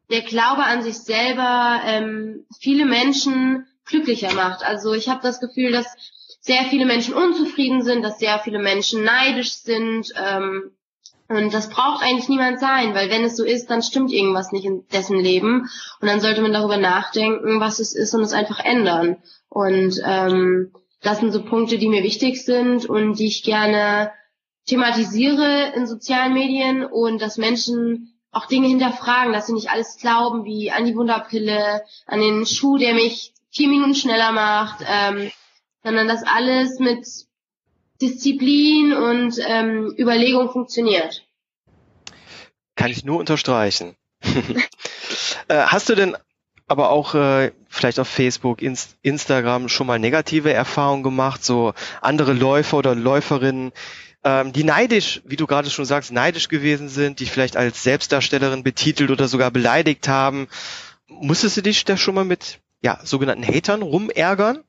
der 0.10 0.22
Glaube 0.22 0.64
an 0.64 0.82
sich 0.82 0.98
selber 0.98 1.82
ähm, 1.86 2.46
viele 2.60 2.86
Menschen 2.86 3.68
glücklicher 3.86 4.34
macht. 4.34 4.64
Also 4.64 4.94
ich 4.94 5.10
habe 5.10 5.22
das 5.22 5.40
Gefühl, 5.40 5.72
dass 5.72 5.86
sehr 6.42 6.64
viele 6.66 6.86
Menschen 6.86 7.14
unzufrieden 7.14 7.84
sind, 7.84 8.02
dass 8.02 8.20
sehr 8.20 8.40
viele 8.40 8.60
Menschen 8.60 9.04
neidisch 9.04 9.54
sind. 9.54 10.12
Ähm, 10.16 10.72
und 11.30 11.54
das 11.54 11.70
braucht 11.70 12.04
eigentlich 12.04 12.28
niemand 12.28 12.60
sein, 12.60 12.96
weil 12.96 13.12
wenn 13.12 13.24
es 13.24 13.38
so 13.38 13.44
ist, 13.44 13.70
dann 13.70 13.84
stimmt 13.84 14.12
irgendwas 14.12 14.52
nicht 14.52 14.66
in 14.66 14.88
dessen 14.92 15.20
Leben. 15.20 15.70
Und 16.02 16.08
dann 16.08 16.22
sollte 16.22 16.42
man 16.42 16.54
darüber 16.54 16.78
nachdenken, 16.78 17.60
was 17.60 17.80
es 17.80 17.94
ist 17.94 18.16
und 18.16 18.22
es 18.22 18.34
einfach 18.34 18.60
ändern. 18.60 19.18
Und 19.48 20.02
ähm, 20.04 20.74
das 21.02 21.20
sind 21.20 21.32
so 21.32 21.44
Punkte, 21.44 21.78
die 21.78 21.88
mir 21.88 22.02
wichtig 22.02 22.44
sind 22.44 22.88
und 22.88 23.20
die 23.20 23.28
ich 23.28 23.44
gerne 23.44 24.12
thematisiere 24.66 25.72
in 25.76 25.86
sozialen 25.86 26.34
Medien 26.34 26.84
und 26.84 27.22
dass 27.22 27.38
Menschen 27.38 28.20
auch 28.32 28.48
Dinge 28.48 28.68
hinterfragen, 28.68 29.32
dass 29.32 29.46
sie 29.46 29.54
nicht 29.54 29.70
alles 29.70 29.98
glauben, 29.98 30.46
wie 30.46 30.72
an 30.72 30.86
die 30.86 30.96
Wunderpille, 30.96 31.84
an 32.08 32.22
den 32.22 32.48
Schuh, 32.48 32.78
der 32.78 32.96
mich 32.96 33.34
vier 33.52 33.68
Minuten 33.68 33.94
schneller 33.94 34.32
macht, 34.32 34.84
ähm, 34.88 35.32
sondern 35.84 36.08
dass 36.08 36.24
alles 36.24 36.80
mit 36.80 37.08
Disziplin 38.02 38.94
und 38.94 39.40
ähm, 39.48 39.94
Überlegung 39.98 40.52
funktioniert. 40.52 41.26
Kann 42.76 42.92
ich 42.92 43.04
nur 43.04 43.20
unterstreichen. 43.20 43.96
äh, 45.48 45.56
hast 45.56 45.90
du 45.90 45.96
denn 45.96 46.16
aber 46.68 46.92
auch 46.92 47.16
äh, 47.16 47.52
vielleicht 47.68 48.00
auf 48.00 48.08
Facebook, 48.08 48.62
Inst 48.62 48.98
Instagram 49.02 49.70
schon 49.70 49.88
mal 49.88 50.00
negative 50.00 50.54
Erfahrungen 50.54 51.04
gemacht, 51.04 51.44
so 51.44 51.74
andere 52.00 52.34
Läufer 52.34 52.78
oder 52.78 52.96
Läuferinnen, 52.96 53.72
ähm, 54.24 54.54
die 54.54 54.64
neidisch, 54.64 55.22
wie 55.26 55.36
du 55.36 55.48
gerade 55.48 55.70
schon 55.70 55.86
sagst, 55.86 56.12
neidisch 56.12 56.48
gewesen 56.48 56.88
sind, 56.88 57.20
die 57.20 57.26
vielleicht 57.26 57.58
als 57.58 57.84
Selbstdarstellerin 57.84 58.64
betitelt 58.64 59.10
oder 59.10 59.28
sogar 59.28 59.50
beleidigt 59.50 60.08
haben. 60.08 60.48
Musstest 61.08 61.58
du 61.58 61.62
dich 61.62 61.86
da 61.86 61.98
schon 61.98 62.16
mal 62.16 62.26
mit 62.26 62.60
ja, 62.82 63.00
sogenannten 63.04 63.46
Hatern 63.46 63.82
rumärgern? 63.82 64.64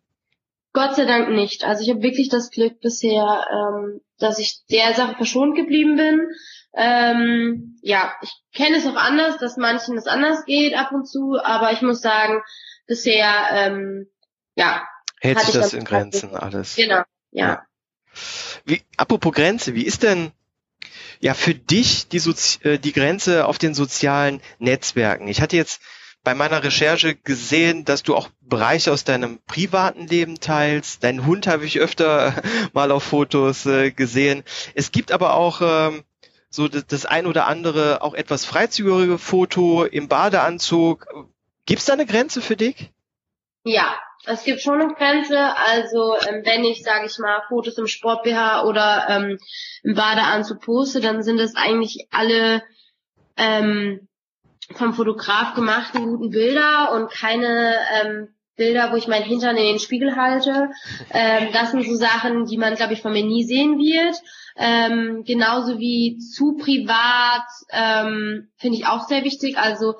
Gott 0.73 0.95
sei 0.95 1.05
Dank 1.05 1.31
nicht. 1.31 1.65
Also 1.65 1.83
ich 1.83 1.91
habe 1.91 2.03
wirklich 2.03 2.29
das 2.29 2.51
Glück 2.51 2.81
bisher, 2.81 3.47
ähm, 3.51 4.01
dass 4.19 4.39
ich 4.39 4.65
der 4.71 4.95
Sache 4.95 5.17
verschont 5.17 5.57
geblieben 5.57 5.97
bin. 5.97 6.29
Ähm, 6.75 7.77
ja, 7.83 8.15
ich 8.23 8.31
kenne 8.55 8.77
es 8.77 8.87
auch 8.87 8.95
anders, 8.95 9.39
dass 9.39 9.57
manchen 9.57 9.99
es 9.99 10.07
anders 10.07 10.45
geht 10.45 10.75
ab 10.75 10.93
und 10.93 11.07
zu, 11.09 11.37
aber 11.43 11.73
ich 11.73 11.83
muss 11.83 12.01
sagen, 12.01 12.41
bisher, 12.87 13.49
ähm, 13.53 14.09
ja. 14.55 14.87
Hält 15.21 15.41
sich 15.41 15.55
das 15.55 15.75
in 15.75 15.85
Grenzen 15.85 16.35
alles. 16.37 16.77
Genau, 16.77 17.03
ja. 17.33 17.47
ja. 17.47 17.67
Wie, 18.65 18.83
apropos 18.97 19.33
Grenze, 19.33 19.75
wie 19.75 19.85
ist 19.85 20.05
denn 20.05 20.33
ja 21.19 21.35
für 21.35 21.55
dich 21.55 22.09
die, 22.09 22.21
Sozi 22.21 22.63
äh, 22.63 22.79
die 22.79 22.93
Grenze 22.93 23.47
auf 23.47 23.59
den 23.59 23.75
sozialen 23.75 24.41
Netzwerken? 24.59 25.27
Ich 25.27 25.41
hatte 25.41 25.57
jetzt 25.57 25.83
bei 26.23 26.35
meiner 26.35 26.63
Recherche 26.63 27.15
gesehen, 27.15 27.85
dass 27.85 28.03
du 28.03 28.15
auch 28.15 28.29
Bereiche 28.41 28.93
aus 28.93 29.05
deinem 29.05 29.39
privaten 29.47 30.07
Leben 30.07 30.39
teilst. 30.39 31.03
Deinen 31.03 31.27
Hund 31.27 31.47
habe 31.47 31.65
ich 31.65 31.79
öfter 31.79 32.35
mal 32.73 32.91
auf 32.91 33.05
Fotos 33.05 33.67
äh, 33.67 33.91
gesehen. 33.91 34.45
Es 34.75 34.93
gibt 34.93 35.13
aber 35.13 35.35
auch 35.35 35.61
ähm, 35.63 36.05
so 36.51 36.69
das, 36.69 36.87
das 36.87 37.07
ein 37.07 37.27
oder 37.27 37.47
andere 37.47 38.03
auch 38.03 38.15
etwas 38.15 38.45
freizügigere 38.45 39.19
Foto 39.19 39.85
im 39.85 40.09
Badeanzug. 40.09 41.07
Gibt 41.65 41.81
es 41.81 41.87
da 41.87 41.95
eine 41.95 42.07
Grenze 42.07 42.43
für 42.43 42.57
dich? 42.57 42.91
Ja, 43.65 43.95
es 44.25 44.45
gibt 44.45 44.61
schon 44.61 44.81
eine 44.81 44.95
Grenze. 44.95 45.39
Also 45.39 46.17
ähm, 46.29 46.43
wenn 46.45 46.65
ich, 46.65 46.83
sage 46.83 47.07
ich 47.07 47.19
mal, 47.19 47.43
Fotos 47.49 47.79
im 47.79 47.87
Sport 47.87 48.25
BH 48.25 48.65
oder 48.65 49.07
ähm, 49.09 49.39
im 49.83 49.95
Badeanzug 49.95 50.61
poste, 50.61 51.01
dann 51.01 51.23
sind 51.23 51.39
es 51.39 51.55
eigentlich 51.57 52.09
alle 52.11 52.63
ähm, 53.37 54.09
vom 54.75 54.95
Fotograf 54.95 55.55
gemachten 55.55 56.07
guten 56.07 56.31
Bilder 56.31 56.93
und 56.93 57.11
keine 57.11 57.75
ähm, 58.03 58.29
Bilder, 58.57 58.93
wo 58.93 58.97
ich 58.97 59.09
meinen 59.09 59.25
Hintern 59.25 59.57
in 59.57 59.65
den 59.65 59.79
Spiegel 59.79 60.17
halte. 60.17 60.71
Ähm, 61.11 61.49
das 61.53 61.71
sind 61.71 61.85
so 61.87 61.95
Sachen, 61.95 62.45
die 62.45 62.59
man, 62.59 62.75
glaube 62.75 62.93
ich, 62.93 63.01
von 63.01 63.13
mir 63.13 63.25
nie 63.25 63.45
sehen 63.45 63.79
wird. 63.79 64.17
Ähm, 64.57 65.25
genauso 65.25 65.79
wie 65.79 66.19
zu 66.19 66.57
privat 66.57 67.47
ähm, 67.71 68.51
finde 68.57 68.77
ich 68.77 68.87
auch 68.87 69.09
sehr 69.09 69.25
wichtig. 69.25 69.57
Also 69.57 69.95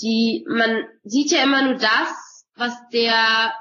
die, 0.00 0.46
man 0.48 0.84
sieht 1.04 1.30
ja 1.30 1.42
immer 1.42 1.62
nur 1.62 1.74
das, 1.74 2.46
was 2.56 2.72
der, 2.92 3.52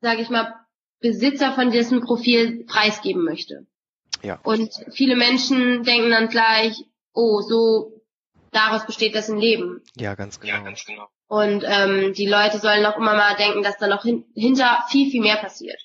sage 0.00 0.22
ich 0.22 0.30
mal, 0.30 0.54
Besitzer 1.00 1.52
von 1.52 1.70
diesem 1.70 2.00
Profil 2.00 2.64
preisgeben 2.64 3.24
möchte. 3.24 3.66
Ja. 4.22 4.38
Und 4.42 4.70
viele 4.92 5.16
Menschen 5.16 5.82
denken 5.82 6.10
dann 6.10 6.28
gleich, 6.28 6.76
oh, 7.12 7.40
so 7.40 7.97
daraus 8.52 8.86
besteht 8.86 9.14
dessen 9.14 9.38
Leben. 9.38 9.82
Ja, 9.96 10.14
ganz 10.14 10.40
genau. 10.40 10.54
Ja, 10.54 10.60
ganz 10.60 10.84
genau. 10.84 11.08
Und 11.26 11.62
ähm, 11.66 12.14
die 12.14 12.26
Leute 12.26 12.58
sollen 12.58 12.86
auch 12.86 12.96
immer 12.96 13.14
mal 13.14 13.36
denken, 13.36 13.62
dass 13.62 13.76
da 13.78 13.86
noch 13.86 14.02
hin 14.02 14.24
hinter 14.34 14.84
viel, 14.90 15.10
viel 15.10 15.20
mehr 15.20 15.36
passiert. 15.36 15.80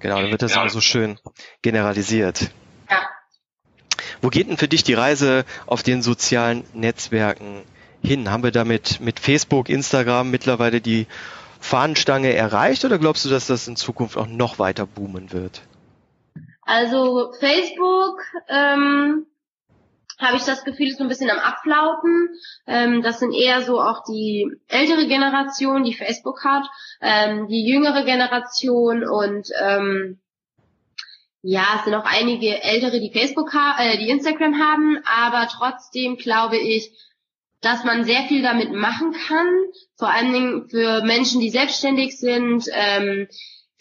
Genau, 0.00 0.20
dann 0.20 0.30
wird 0.30 0.42
das 0.42 0.54
ja. 0.54 0.62
immer 0.62 0.70
so 0.70 0.80
schön 0.80 1.18
generalisiert. 1.62 2.50
Ja. 2.90 3.00
Wo 4.22 4.28
geht 4.28 4.48
denn 4.48 4.56
für 4.56 4.68
dich 4.68 4.84
die 4.84 4.94
Reise 4.94 5.44
auf 5.66 5.82
den 5.82 6.02
sozialen 6.02 6.64
Netzwerken 6.72 7.62
hin? 8.02 8.30
Haben 8.30 8.42
wir 8.42 8.52
damit 8.52 9.00
mit 9.00 9.20
Facebook, 9.20 9.68
Instagram 9.68 10.30
mittlerweile 10.30 10.80
die 10.80 11.06
Fahnenstange 11.60 12.32
erreicht 12.32 12.84
oder 12.84 12.98
glaubst 12.98 13.24
du, 13.24 13.28
dass 13.28 13.48
das 13.48 13.66
in 13.66 13.76
Zukunft 13.76 14.16
auch 14.16 14.28
noch 14.28 14.58
weiter 14.58 14.86
boomen 14.86 15.32
wird? 15.32 15.62
Also 16.62 17.32
Facebook 17.40 18.20
ähm, 18.48 19.26
habe 20.18 20.36
ich 20.36 20.44
das 20.44 20.64
Gefühl, 20.64 20.88
ist 20.88 20.98
so 20.98 21.04
ein 21.04 21.08
bisschen 21.08 21.30
am 21.30 21.38
Abflauten. 21.38 22.28
Ähm, 22.66 23.02
das 23.02 23.20
sind 23.20 23.32
eher 23.32 23.62
so 23.62 23.80
auch 23.80 24.02
die 24.04 24.50
ältere 24.68 25.06
Generation, 25.06 25.84
die 25.84 25.94
Facebook 25.94 26.44
hat, 26.44 26.64
ähm, 27.00 27.48
die 27.48 27.66
jüngere 27.66 28.04
Generation 28.04 29.08
und 29.08 29.48
ähm, 29.60 30.18
ja, 31.42 31.64
es 31.76 31.84
sind 31.84 31.94
auch 31.94 32.04
einige 32.04 32.62
ältere, 32.62 33.00
die 33.00 33.12
Facebook 33.12 33.52
äh, 33.54 33.96
die 33.96 34.10
Instagram 34.10 34.58
haben, 34.58 34.98
aber 35.04 35.48
trotzdem 35.48 36.16
glaube 36.16 36.58
ich, 36.58 36.90
dass 37.60 37.84
man 37.84 38.04
sehr 38.04 38.22
viel 38.24 38.42
damit 38.42 38.72
machen 38.72 39.12
kann, 39.12 39.46
vor 39.96 40.10
allen 40.10 40.32
Dingen 40.32 40.68
für 40.68 41.02
Menschen, 41.02 41.40
die 41.40 41.50
selbstständig 41.50 42.18
sind, 42.18 42.64
ähm, 42.72 43.28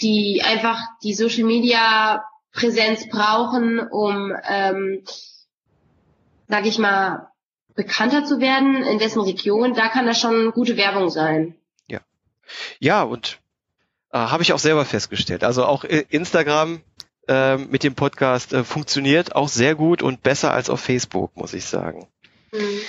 die 0.02 0.44
einfach 0.46 0.80
die 1.04 1.14
Social 1.14 1.44
Media 1.44 2.24
Präsenz 2.54 3.08
brauchen, 3.10 3.80
um 3.80 4.34
ähm, 4.48 5.04
sag 6.48 6.66
ich 6.66 6.80
mal, 6.80 7.32
bekannter 7.76 8.26
zu 8.26 8.40
werden 8.40 8.84
in 8.84 9.00
dessen 9.00 9.22
Region, 9.22 9.74
da 9.74 9.88
kann 9.88 10.06
das 10.08 10.20
schon 10.20 10.52
gute 10.52 10.78
Werbung 10.78 11.10
sein. 11.10 11.56
Ja. 11.88 12.00
Ja, 12.80 13.04
und 13.04 13.40
äh, 14.12 14.18
habe 14.18 14.44
ich 14.44 14.54
auch 14.54 14.60
selber 14.60 14.86
festgestellt. 14.86 15.44
Also 15.44 15.66
auch 15.66 15.84
Instagram 15.84 16.82
äh, 17.28 17.58
mit 17.58 17.84
dem 17.84 17.96
Podcast 17.96 18.54
äh, 18.54 18.64
funktioniert 18.64 19.36
auch 19.36 19.50
sehr 19.50 19.76
gut 19.76 20.02
und 20.02 20.24
besser 20.24 20.54
als 20.54 20.70
auf 20.70 20.80
Facebook, 20.80 21.36
muss 21.36 21.54
ich 21.54 21.66
sagen. 21.66 22.08
Mhm. 22.52 22.80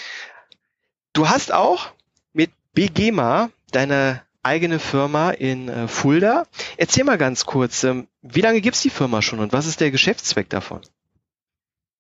Du 1.13 1.29
hast 1.29 1.53
auch 1.53 1.91
mit 2.33 2.51
BGMA 2.75 3.51
deine 3.73 4.23
eigene 4.43 4.79
Firma 4.79 5.31
in 5.31 5.69
äh, 5.69 5.89
Fulda. 5.89 6.47
Erzähl 6.77 7.05
mal 7.05 7.19
ganz 7.19 7.45
kurz, 7.45 7.85
ähm, 7.85 8.07
wie 8.23 8.41
lange 8.41 8.61
gibt's 8.61 8.83
die 8.83 8.91
Firma 8.91 9.21
schon 9.21 9.41
und 9.41 9.53
was 9.53 9.67
ist 9.67 9.81
der 9.81 9.91
Geschäftszweck 9.91 10.49
davon? 10.49 10.81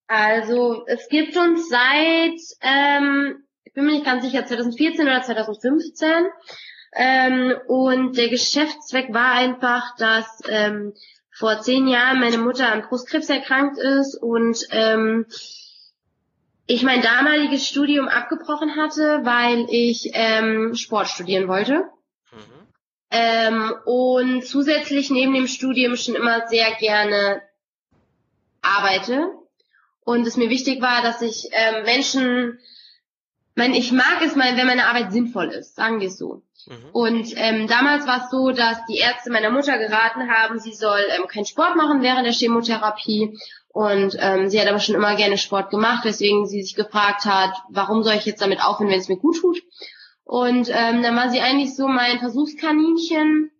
Also 0.08 0.84
es 0.86 1.06
gibt 1.08 1.36
uns 1.36 1.68
seit, 1.68 2.40
ähm, 2.62 3.44
ich 3.64 3.74
bin 3.74 3.84
mir 3.84 3.92
nicht 3.92 4.06
ganz 4.06 4.24
sicher, 4.24 4.44
2014 4.44 5.06
oder 5.06 5.22
2015. 5.22 6.08
Ähm, 6.94 7.54
und 7.66 8.16
der 8.16 8.30
Geschäftszweck 8.30 9.12
war 9.12 9.32
einfach, 9.32 9.94
dass 9.98 10.40
ähm, 10.48 10.94
vor 11.30 11.60
zehn 11.60 11.86
Jahren 11.86 12.20
meine 12.20 12.38
Mutter 12.38 12.72
an 12.72 12.82
Brustkrebs 12.88 13.28
erkrankt 13.28 13.78
ist 13.78 14.16
und 14.20 14.66
ähm, 14.70 15.26
ich 16.66 16.82
mein 16.82 17.02
damaliges 17.02 17.68
Studium 17.68 18.08
abgebrochen 18.08 18.76
hatte, 18.76 19.20
weil 19.24 19.66
ich 19.68 20.10
ähm, 20.14 20.74
Sport 20.74 21.08
studieren 21.08 21.48
wollte. 21.48 21.84
Mhm. 22.32 22.66
Ähm, 23.10 23.74
und 23.84 24.46
zusätzlich 24.46 25.10
neben 25.10 25.34
dem 25.34 25.46
Studium 25.46 25.96
schon 25.96 26.14
immer 26.14 26.48
sehr 26.48 26.72
gerne 26.76 27.42
arbeite 28.62 29.28
und 30.08 30.26
es 30.26 30.38
mir 30.38 30.48
wichtig 30.48 30.80
war, 30.80 31.02
dass 31.02 31.20
ich 31.20 31.50
ähm, 31.52 31.84
Menschen, 31.84 32.58
mein, 33.54 33.74
ich 33.74 33.92
mag 33.92 34.22
es 34.22 34.36
mal, 34.36 34.56
wenn 34.56 34.66
meine 34.66 34.86
Arbeit 34.86 35.12
sinnvoll 35.12 35.48
ist, 35.48 35.76
sagen 35.76 36.00
wir 36.00 36.08
es 36.08 36.16
so. 36.16 36.40
Mhm. 36.66 36.90
Und 36.92 37.34
ähm, 37.36 37.66
damals 37.66 38.06
war 38.06 38.24
es 38.24 38.30
so, 38.30 38.50
dass 38.50 38.78
die 38.86 38.96
Ärzte 38.96 39.30
meiner 39.30 39.50
Mutter 39.50 39.76
geraten 39.76 40.30
haben, 40.30 40.60
sie 40.60 40.72
soll 40.72 40.98
ähm, 41.14 41.26
keinen 41.26 41.44
Sport 41.44 41.76
machen 41.76 42.00
während 42.00 42.24
der 42.24 42.32
Chemotherapie. 42.32 43.38
Und 43.68 44.16
ähm, 44.18 44.48
sie 44.48 44.58
hat 44.58 44.68
aber 44.68 44.80
schon 44.80 44.94
immer 44.94 45.14
gerne 45.14 45.36
Sport 45.36 45.68
gemacht, 45.68 46.06
weswegen 46.06 46.46
sie 46.46 46.62
sich 46.62 46.74
gefragt 46.74 47.26
hat, 47.26 47.52
warum 47.68 48.02
soll 48.02 48.14
ich 48.14 48.24
jetzt 48.24 48.40
damit 48.40 48.64
aufhören, 48.64 48.90
wenn 48.90 49.00
es 49.00 49.10
mir 49.10 49.18
gut 49.18 49.38
tut. 49.38 49.62
Und 50.24 50.70
ähm, 50.70 51.02
dann 51.02 51.16
war 51.16 51.28
sie 51.28 51.42
eigentlich 51.42 51.76
so 51.76 51.86
mein 51.86 52.18
Versuchskaninchen, 52.18 53.50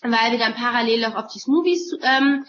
weil 0.00 0.32
wir 0.32 0.38
dann 0.38 0.54
parallel 0.54 1.04
auch 1.04 1.16
auf 1.16 1.26
die 1.26 1.40
Smoothies 1.40 1.94
ähm, 2.00 2.46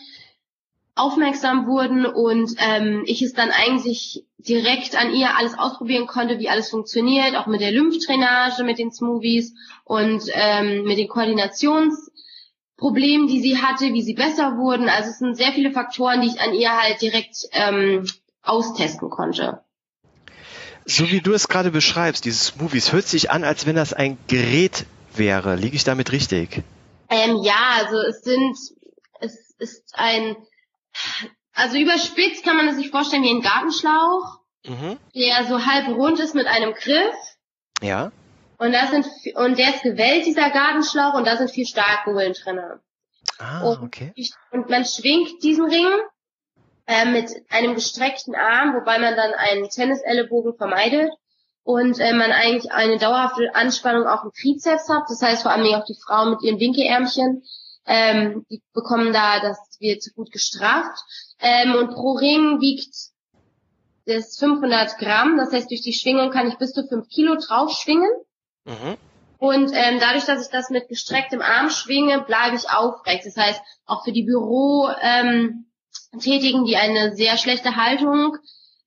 aufmerksam 1.01 1.65
wurden 1.65 2.05
und 2.05 2.53
ähm, 2.59 3.01
ich 3.05 3.23
es 3.23 3.33
dann 3.33 3.49
eigentlich 3.49 4.23
direkt 4.37 4.95
an 4.95 5.13
ihr 5.13 5.35
alles 5.35 5.57
ausprobieren 5.57 6.05
konnte, 6.07 6.39
wie 6.39 6.47
alles 6.49 6.69
funktioniert, 6.69 7.35
auch 7.35 7.47
mit 7.47 7.59
der 7.61 7.71
Lymphdrainage, 7.71 8.63
mit 8.63 8.77
den 8.77 8.91
Smoothies 8.91 9.55
und 9.83 10.21
ähm, 10.33 10.83
mit 10.83 10.99
den 10.99 11.07
Koordinationsproblemen, 11.07 13.27
die 13.27 13.41
sie 13.41 13.57
hatte, 13.57 13.93
wie 13.93 14.03
sie 14.03 14.13
besser 14.13 14.57
wurden. 14.57 14.89
Also 14.89 15.09
es 15.09 15.17
sind 15.19 15.35
sehr 15.35 15.53
viele 15.53 15.71
Faktoren, 15.71 16.21
die 16.21 16.27
ich 16.27 16.39
an 16.39 16.53
ihr 16.53 16.71
halt 16.71 17.01
direkt 17.01 17.47
ähm, 17.51 18.05
austesten 18.43 19.09
konnte. 19.09 19.63
So 20.85 21.09
wie 21.11 21.21
du 21.21 21.33
es 21.33 21.47
gerade 21.47 21.71
beschreibst, 21.71 22.25
diese 22.25 22.43
Smoothies, 22.43 22.93
hört 22.93 23.07
sich 23.07 23.31
an, 23.31 23.43
als 23.43 23.65
wenn 23.65 23.75
das 23.75 23.93
ein 23.93 24.19
Gerät 24.27 24.85
wäre. 25.15 25.55
Liege 25.55 25.75
ich 25.75 25.83
damit 25.83 26.11
richtig? 26.11 26.61
Ähm, 27.09 27.37
ja, 27.43 27.71
also 27.75 27.97
es 27.99 28.23
sind, 28.23 28.55
es 29.19 29.55
ist 29.59 29.93
ein 29.93 30.35
also 31.53 31.77
überspitzt 31.77 32.43
kann 32.43 32.57
man 32.57 32.67
es 32.67 32.75
sich 32.75 32.89
vorstellen 32.89 33.23
wie 33.23 33.31
ein 33.31 33.41
Gartenschlauch, 33.41 34.39
mhm. 34.65 34.97
der 35.15 35.45
so 35.45 35.65
halb 35.65 35.87
rund 35.89 36.19
ist 36.19 36.35
mit 36.35 36.47
einem 36.47 36.73
Griff. 36.73 37.15
Ja. 37.81 38.11
Und 38.57 38.73
da 38.73 38.87
sind 38.87 39.07
und 39.35 39.57
der 39.57 39.69
ist 39.69 39.83
gewellt 39.83 40.25
dieser 40.25 40.49
Gartenschlauch 40.51 41.15
und 41.15 41.25
da 41.25 41.37
sind 41.37 41.49
vier 41.49 41.65
Starkkugeln 41.65 42.33
drinne. 42.33 42.79
Ah, 43.39 43.61
und, 43.61 43.81
okay. 43.81 44.13
Und 44.51 44.69
man 44.69 44.85
schwingt 44.85 45.41
diesen 45.43 45.65
Ring 45.65 45.87
äh, 46.85 47.05
mit 47.05 47.31
einem 47.49 47.75
gestreckten 47.75 48.35
Arm, 48.35 48.75
wobei 48.75 48.99
man 48.99 49.15
dann 49.15 49.33
einen 49.33 49.69
Tennisellenbogen 49.69 50.55
vermeidet 50.55 51.11
und 51.63 51.99
äh, 51.99 52.13
man 52.13 52.31
eigentlich 52.31 52.71
eine 52.71 52.97
dauerhafte 52.97 53.55
Anspannung 53.55 54.07
auch 54.07 54.23
im 54.23 54.31
Trizeps 54.31 54.89
hat. 54.89 55.03
Das 55.09 55.21
heißt 55.21 55.43
vor 55.43 55.51
allem 55.51 55.73
auch 55.73 55.85
die 55.85 55.97
Frauen 56.05 56.31
mit 56.31 56.43
ihren 56.43 56.59
Winkelärmchen, 56.59 57.43
ähm, 57.91 58.45
die 58.49 58.61
bekommen 58.73 59.11
da, 59.11 59.41
das 59.41 59.57
wird 59.79 60.03
gut 60.15 60.31
gestraft. 60.31 60.97
Ähm, 61.39 61.75
und 61.75 61.93
pro 61.93 62.13
Ring 62.13 62.61
wiegt 62.61 62.95
das 64.05 64.37
500 64.37 64.97
Gramm. 64.97 65.37
Das 65.37 65.51
heißt, 65.51 65.69
durch 65.69 65.81
die 65.81 65.93
Schwingung 65.93 66.31
kann 66.31 66.47
ich 66.47 66.57
bis 66.57 66.71
zu 66.71 66.87
5 66.87 67.09
Kilo 67.09 67.35
drauf 67.35 67.71
schwingen. 67.71 68.09
Mhm. 68.63 68.95
Und 69.39 69.71
ähm, 69.73 69.99
dadurch, 69.99 70.23
dass 70.25 70.45
ich 70.45 70.51
das 70.51 70.69
mit 70.69 70.87
gestrecktem 70.87 71.41
Arm 71.41 71.69
schwinge, 71.69 72.21
bleibe 72.21 72.55
ich 72.55 72.69
aufrecht. 72.69 73.25
Das 73.25 73.35
heißt, 73.35 73.61
auch 73.85 74.05
für 74.05 74.13
die 74.13 74.23
Büro-Tätigen, 74.23 75.65
ähm, 76.59 76.65
die 76.65 76.77
eine 76.77 77.13
sehr 77.15 77.37
schlechte 77.37 77.75
Haltung 77.75 78.37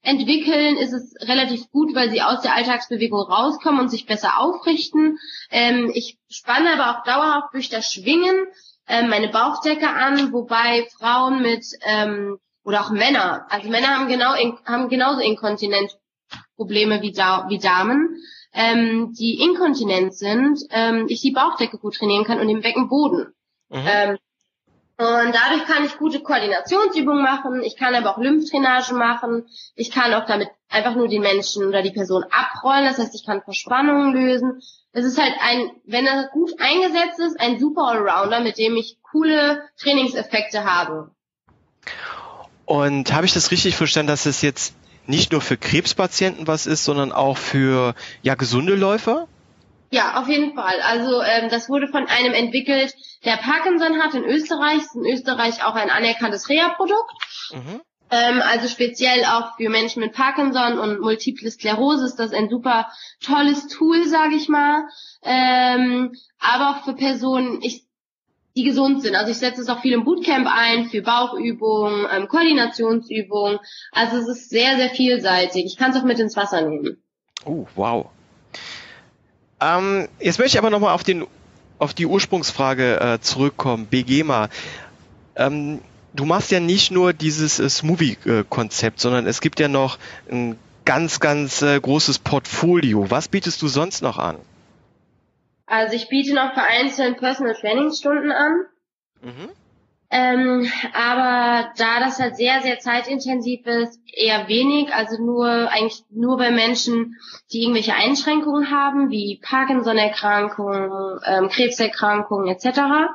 entwickeln, 0.01 0.77
ist 0.77 0.93
es 0.93 1.15
relativ 1.29 1.71
gut, 1.71 1.95
weil 1.95 2.11
sie 2.11 2.23
aus 2.23 2.43
der 2.43 2.55
Alltagsbewegung 2.55 3.21
rauskommen 3.21 3.81
und 3.81 3.89
sich 3.89 4.07
besser 4.07 4.39
aufrichten. 4.39 5.19
Ähm, 5.51 5.91
ich 5.93 6.19
spanne 6.31 6.75
aber 6.75 6.99
auch 6.99 7.05
dauerhaft 7.05 7.53
durch 7.53 7.69
das 7.69 7.93
Schwingen 7.93 8.47
ähm, 8.87 9.09
meine 9.09 9.29
Bauchdecke 9.29 9.89
an, 9.89 10.33
wobei 10.33 10.87
Frauen 10.99 11.43
mit 11.43 11.65
ähm, 11.83 12.39
oder 12.65 12.81
auch 12.81 12.91
Männer, 12.91 13.47
also 13.51 13.69
Männer 13.69 13.89
haben 13.89 14.09
genau 14.09 14.35
haben 14.65 14.89
genauso 14.89 15.21
Inkontinenzprobleme 15.21 17.03
wie, 17.03 17.13
da, 17.13 17.47
wie 17.49 17.59
Damen. 17.59 18.17
ähm, 18.55 19.13
die 19.13 19.41
inkontinent 19.41 20.15
sind, 20.15 20.61
ähm, 20.71 21.07
ich 21.09 21.21
die 21.21 21.33
Bauchdecke 21.33 21.77
gut 21.77 21.97
trainieren 21.97 22.25
kann 22.25 22.39
und 22.41 22.47
den 22.49 22.61
Beckenboden. 22.61 23.35
Mhm. 23.69 23.83
Ähm, 23.87 24.19
und 24.97 25.35
dadurch 25.35 25.65
kann 25.67 25.85
ich 25.85 25.99
gute 25.99 26.21
Koordinationsübungen 26.21 27.23
machen, 27.23 27.63
ich 27.65 27.77
kann 27.77 27.97
aber 27.97 28.13
auch 28.13 28.19
Lymphdrainage 28.19 28.95
machen, 28.95 29.47
ich 29.75 29.91
kann 29.91 30.15
auch 30.15 30.25
damit 30.27 30.51
einfach 30.69 30.95
nur 30.95 31.09
den 31.09 31.23
Menschen 31.23 31.67
oder 31.67 31.83
die 31.83 31.91
Person 31.91 32.25
abrollen, 32.31 32.85
das 32.85 32.99
heißt, 32.99 33.15
ich 33.15 33.27
kann 33.27 33.43
Verspannungen 33.43 34.13
lösen. 34.13 34.63
Es 34.93 35.05
ist 35.05 35.21
halt 35.21 35.35
ein, 35.41 35.73
wenn 35.85 36.07
er 36.07 36.29
gut 36.29 36.53
eingesetzt 36.61 37.19
ist, 37.19 37.41
ein 37.41 37.59
super 37.59 37.89
Allrounder, 37.89 38.41
mit 38.41 38.57
dem 38.57 38.77
ich 38.77 38.99
coole 39.03 39.63
Trainingseffekte 39.81 40.65
habe. 40.65 41.11
Und 42.65 43.13
habe 43.13 43.27
ich 43.27 43.35
das 43.35 43.51
richtig 43.51 43.77
verstanden, 43.77 44.09
dass 44.09 44.27
es 44.27 44.43
jetzt 44.43 44.75
nicht 45.07 45.33
nur 45.33 45.41
für 45.41 45.57
Krebspatienten 45.57 46.47
was 46.47 46.67
ist, 46.67 46.85
sondern 46.85 47.11
auch 47.11 47.37
für 47.37 47.95
ja 48.23 48.37
gesunde 48.37 48.77
Läufer? 48.77 49.27
Ja, 49.95 50.21
auf 50.21 50.29
jeden 50.29 50.55
Fall. 50.55 50.81
Also 50.83 51.23
ähm, 51.23 51.51
das 51.51 51.69
wurde 51.69 51.87
von 51.87 52.09
einem 52.09 52.35
entwickelt, 52.35 52.97
der 53.25 53.37
Parkinson 53.37 54.03
hat 54.03 54.13
in 54.15 54.25
Österreich. 54.25 54.79
Ist 54.79 54.97
in 54.97 55.07
Österreich 55.07 55.65
auch 55.65 55.77
ein 55.77 55.89
anerkanntes 55.89 56.49
Reha-Produkt. 56.49 57.13
Mhm. 57.53 57.81
Ähm, 58.11 58.43
also 58.43 58.67
speziell 58.67 59.25
auch 59.25 59.57
für 59.57 59.69
Menschen 59.69 60.01
mit 60.01 60.13
Parkinson 60.13 60.81
und 60.81 60.99
Multiple 60.99 61.49
Sklerose 61.49 62.07
ist 62.07 62.17
das 62.17 62.33
ein 62.33 62.49
super 62.49 62.89
tolles 63.25 63.69
Tool, 63.69 64.05
sage 64.09 64.35
ich 64.35 64.49
mal. 64.49 64.83
Ähm, 65.23 66.13
aber 66.41 66.71
auch 66.71 66.85
für 66.85 66.95
Personen, 66.95 67.63
ich, 67.63 67.85
die 68.57 68.65
gesund 68.65 69.01
sind. 69.01 69.15
Also 69.15 69.31
ich 69.31 69.39
setze 69.39 69.61
es 69.61 69.69
auch 69.69 69.81
viel 69.81 69.93
im 69.93 70.03
Bootcamp 70.03 70.49
ein, 70.53 70.87
für 70.87 71.03
Bauchübungen, 71.03 72.09
ähm, 72.13 72.27
Koordinationsübungen. 72.27 73.61
Also 73.93 74.17
es 74.17 74.27
ist 74.27 74.51
sehr, 74.51 74.75
sehr 74.75 74.91
vielseitig. 74.91 75.67
Ich 75.67 75.77
kann 75.77 75.93
es 75.93 75.97
auch 75.97 76.05
mit 76.05 76.19
ins 76.19 76.37
Wasser 76.37 76.63
nehmen. 76.63 77.01
Oh, 77.47 77.65
wow. 77.77 78.11
Ähm, 79.65 80.09
jetzt 80.21 80.39
möchte 80.39 80.57
ich 80.57 80.59
aber 80.59 80.71
nochmal 80.71 80.95
auf 80.95 81.05
den 81.05 81.27
auf 81.79 81.95
die 81.95 82.07
Ursprungsfrage 82.07 83.01
äh, 83.01 83.21
zurückkommen, 83.21 83.87
BGMA. 83.87 84.49
Ähm, 85.37 85.81
du 86.13 86.25
machst 86.25 86.51
ja 86.51 86.61
nicht 86.61 86.91
nur 86.91 87.13
dieses 87.13 87.59
äh, 87.59 87.69
Smoothie-Konzept, 87.69 89.01
sondern 89.01 89.27
es 89.27 89.41
gibt 89.41 89.59
ja 89.59 89.69
noch 89.69 89.99
ein 90.31 90.57
ganz, 90.85 91.19
ganz 91.19 91.63
äh, 91.63 91.81
großes 91.81 92.21
Portfolio. 92.21 93.11
Was 93.11 93.29
bietest 93.29 93.61
du 93.63 93.69
sonst 93.69 94.03
noch 94.03 94.19
an? 94.19 94.37
Also 95.67 95.97
ich 95.97 96.09
biete 96.09 96.35
noch 96.35 96.53
vereinzelt 96.53 97.19
Personal 97.19 97.55
Trainingstunden 97.55 98.31
an. 98.31 98.53
Mhm. 99.23 99.49
Ähm, 100.17 100.71
aber 100.93 101.73
da 101.77 101.99
das 101.99 102.21
halt 102.21 102.37
sehr, 102.37 102.63
sehr 102.63 102.79
zeitintensiv 102.79 103.67
ist, 103.67 103.99
eher 104.07 104.47
wenig, 104.47 104.95
also 104.95 105.21
nur 105.21 105.49
eigentlich 105.49 106.05
nur 106.09 106.37
bei 106.37 106.53
Menschen, 106.53 107.17
die 107.53 107.63
irgendwelche 107.63 107.97
Einschränkungen 107.97 108.71
haben, 108.71 109.11
wie 109.11 109.41
Parkinson-Erkrankungen, 109.43 111.19
ähm, 111.27 111.49
Krebserkrankungen 111.49 112.47
etc. 112.47 113.09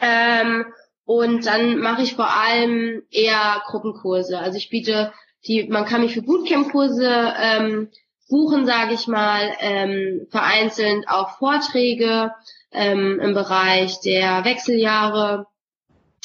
Ähm, 0.00 0.64
und 1.04 1.44
dann 1.44 1.76
mache 1.80 2.00
ich 2.00 2.14
vor 2.14 2.30
allem 2.30 3.02
eher 3.10 3.60
Gruppenkurse. 3.66 4.38
Also 4.38 4.56
ich 4.56 4.70
biete 4.70 5.12
die, 5.46 5.68
man 5.68 5.84
kann 5.84 6.00
mich 6.00 6.14
für 6.14 6.22
Bootcamp-Kurse 6.22 7.34
ähm, 7.38 7.90
buchen, 8.30 8.64
sage 8.64 8.94
ich 8.94 9.06
mal, 9.06 9.52
ähm, 9.60 10.26
vereinzelt 10.30 11.06
auch 11.08 11.36
Vorträge 11.36 12.32
ähm, 12.72 13.20
im 13.20 13.34
Bereich 13.34 14.00
der 14.00 14.46
Wechseljahre 14.46 15.46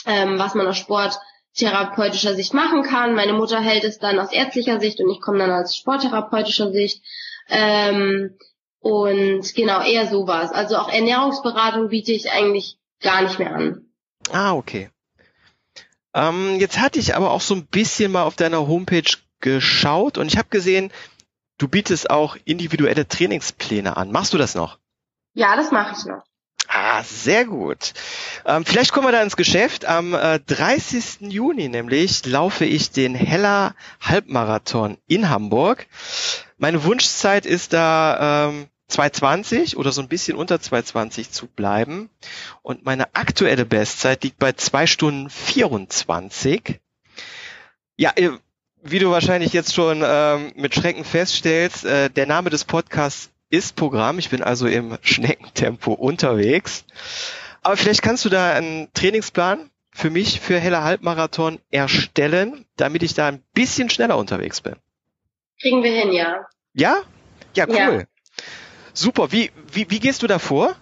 ähm, 0.05 0.39
was 0.39 0.55
man 0.55 0.67
aus 0.67 0.77
sporttherapeutischer 0.77 2.35
Sicht 2.35 2.53
machen 2.53 2.83
kann. 2.83 3.15
Meine 3.15 3.33
Mutter 3.33 3.59
hält 3.59 3.83
es 3.83 3.99
dann 3.99 4.19
aus 4.19 4.31
ärztlicher 4.31 4.79
Sicht 4.79 4.99
und 4.99 5.09
ich 5.09 5.21
komme 5.21 5.39
dann 5.39 5.51
aus 5.51 5.75
sporttherapeutischer 5.75 6.71
Sicht. 6.71 7.03
Ähm, 7.49 8.37
und 8.79 9.55
genau, 9.55 9.81
eher 9.81 10.07
sowas. 10.07 10.51
Also 10.51 10.77
auch 10.77 10.89
Ernährungsberatung 10.89 11.89
biete 11.89 12.11
ich 12.11 12.31
eigentlich 12.31 12.77
gar 13.01 13.23
nicht 13.23 13.39
mehr 13.39 13.55
an. 13.55 13.85
Ah, 14.31 14.53
okay. 14.53 14.89
Ähm, 16.13 16.59
jetzt 16.59 16.79
hatte 16.79 16.99
ich 16.99 17.15
aber 17.15 17.31
auch 17.31 17.41
so 17.41 17.55
ein 17.55 17.65
bisschen 17.65 18.11
mal 18.11 18.23
auf 18.23 18.35
deiner 18.35 18.67
Homepage 18.67 19.11
geschaut 19.41 20.17
und 20.17 20.27
ich 20.27 20.37
habe 20.37 20.47
gesehen, 20.49 20.91
du 21.57 21.67
bietest 21.67 22.09
auch 22.09 22.37
individuelle 22.45 23.07
Trainingspläne 23.07 23.97
an. 23.97 24.11
Machst 24.11 24.33
du 24.33 24.37
das 24.37 24.55
noch? 24.55 24.79
Ja, 25.33 25.55
das 25.55 25.71
mache 25.71 25.95
ich 25.97 26.05
noch. 26.05 26.23
Ah, 26.87 27.03
sehr 27.03 27.45
gut. 27.45 27.93
Ähm, 28.45 28.63
vielleicht 28.63 28.91
kommen 28.91 29.07
wir 29.07 29.11
da 29.11 29.23
ins 29.23 29.35
Geschäft. 29.35 29.85
Am 29.85 30.13
äh, 30.13 30.39
30. 30.39 31.31
Juni 31.31 31.67
nämlich 31.67 32.27
laufe 32.27 32.63
ich 32.63 32.91
den 32.91 33.15
Heller 33.15 33.73
Halbmarathon 34.01 34.99
in 35.07 35.29
Hamburg. 35.29 35.87
Meine 36.59 36.83
Wunschzeit 36.83 37.47
ist 37.47 37.73
da 37.73 38.49
ähm, 38.49 38.67
220 38.89 39.77
oder 39.77 39.91
so 39.91 40.01
ein 40.03 40.09
bisschen 40.09 40.37
unter 40.37 40.61
220 40.61 41.31
zu 41.31 41.47
bleiben. 41.47 42.11
Und 42.61 42.85
meine 42.85 43.15
aktuelle 43.15 43.65
Bestzeit 43.65 44.23
liegt 44.23 44.37
bei 44.37 44.53
2 44.53 44.85
Stunden 44.85 45.31
24. 45.31 46.79
Ja, 47.97 48.13
wie 48.83 48.99
du 48.99 49.09
wahrscheinlich 49.09 49.53
jetzt 49.53 49.73
schon 49.73 50.03
ähm, 50.05 50.53
mit 50.55 50.75
Schrecken 50.75 51.03
feststellst, 51.03 51.83
äh, 51.83 52.11
der 52.11 52.27
Name 52.27 52.51
des 52.51 52.63
Podcasts 52.63 53.31
ist 53.49 53.75
Programm. 53.75 54.19
Ich 54.19 54.29
bin 54.29 54.43
also 54.43 54.67
im 54.67 54.97
Schneckentempo 55.01 55.93
unterwegs. 55.93 56.85
Aber 57.61 57.77
vielleicht 57.77 58.01
kannst 58.01 58.25
du 58.25 58.29
da 58.29 58.53
einen 58.53 58.91
Trainingsplan 58.93 59.69
für 59.91 60.09
mich 60.09 60.39
für 60.41 60.59
Heller 60.59 60.83
Halbmarathon 60.83 61.59
erstellen, 61.71 62.65
damit 62.75 63.01
ich 63.01 63.13
da 63.13 63.27
ein 63.27 63.43
bisschen 63.53 63.89
schneller 63.89 64.17
unterwegs 64.17 64.61
bin. 64.61 64.75
Kriegen 65.61 65.83
wir 65.83 65.91
hin, 65.91 66.11
ja. 66.11 66.45
Ja? 66.73 67.01
Ja, 67.55 67.65
cool. 67.67 67.75
Ja. 67.75 68.43
Super. 68.93 69.31
Wie, 69.31 69.51
wie, 69.71 69.89
wie 69.89 69.99
gehst 69.99 70.21
du 70.21 70.27
da 70.27 70.37
vor? 70.37 70.75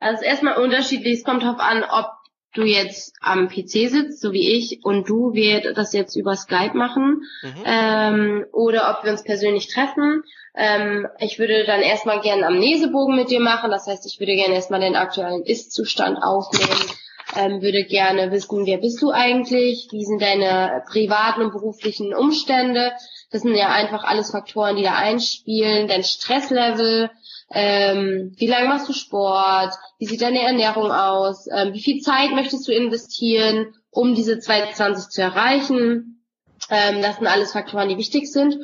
Also 0.00 0.24
erstmal 0.24 0.56
unterschiedlich. 0.56 1.18
Es 1.18 1.24
kommt 1.24 1.42
darauf 1.42 1.60
an, 1.60 1.84
ob 1.84 2.19
du 2.54 2.62
jetzt 2.62 3.14
am 3.20 3.48
PC 3.48 3.90
sitzt, 3.90 4.20
so 4.20 4.32
wie 4.32 4.56
ich, 4.56 4.80
und 4.84 5.08
du, 5.08 5.32
wir 5.34 5.72
das 5.72 5.92
jetzt 5.92 6.16
über 6.16 6.34
Skype 6.36 6.76
machen, 6.76 7.22
mhm. 7.42 7.62
ähm, 7.64 8.46
oder 8.52 8.96
ob 8.96 9.04
wir 9.04 9.12
uns 9.12 9.22
persönlich 9.22 9.68
treffen. 9.68 10.24
Ähm, 10.54 11.06
ich 11.20 11.38
würde 11.38 11.64
dann 11.64 11.80
erstmal 11.80 12.20
gerne 12.20 12.46
am 12.46 12.58
Nesebogen 12.58 13.14
mit 13.14 13.30
dir 13.30 13.40
machen, 13.40 13.70
das 13.70 13.86
heißt, 13.86 14.04
ich 14.06 14.18
würde 14.18 14.34
gerne 14.34 14.54
erstmal 14.54 14.80
den 14.80 14.96
aktuellen 14.96 15.44
Ist-Zustand 15.44 16.18
aufnehmen, 16.22 16.90
ähm, 17.36 17.62
würde 17.62 17.84
gerne 17.84 18.32
wissen, 18.32 18.66
wer 18.66 18.78
bist 18.78 19.00
du 19.00 19.10
eigentlich, 19.12 19.88
wie 19.92 20.04
sind 20.04 20.20
deine 20.20 20.82
privaten 20.90 21.42
und 21.42 21.52
beruflichen 21.52 22.14
Umstände. 22.14 22.92
Das 23.30 23.42
sind 23.42 23.54
ja 23.54 23.68
einfach 23.68 24.04
alles 24.04 24.32
Faktoren, 24.32 24.76
die 24.76 24.82
da 24.82 24.94
einspielen, 24.94 25.86
dein 25.86 26.02
Stresslevel, 26.02 27.10
ähm, 27.52 28.32
wie 28.36 28.46
lange 28.46 28.68
machst 28.68 28.88
du 28.88 28.92
Sport, 28.92 29.74
wie 29.98 30.06
sieht 30.06 30.22
deine 30.22 30.42
Ernährung 30.42 30.90
aus, 30.90 31.46
ähm, 31.52 31.72
wie 31.72 31.80
viel 31.80 32.00
Zeit 32.00 32.32
möchtest 32.32 32.66
du 32.66 32.72
investieren, 32.72 33.74
um 33.90 34.14
diese 34.14 34.38
220 34.38 35.10
zu 35.10 35.22
erreichen. 35.22 36.24
Ähm, 36.70 37.02
das 37.02 37.16
sind 37.16 37.26
alles 37.26 37.52
Faktoren, 37.52 37.88
die 37.88 37.98
wichtig 37.98 38.30
sind. 38.30 38.56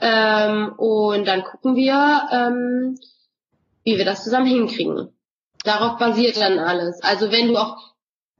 Ähm, 0.00 0.72
und 0.76 1.26
dann 1.26 1.44
gucken 1.44 1.76
wir, 1.76 2.28
ähm, 2.32 2.98
wie 3.84 3.98
wir 3.98 4.04
das 4.04 4.24
zusammen 4.24 4.46
hinkriegen. 4.46 5.12
Darauf 5.64 5.98
basiert 5.98 6.36
dann 6.36 6.58
alles. 6.58 7.00
Also 7.02 7.30
wenn 7.30 7.48
du 7.48 7.56
auch 7.56 7.76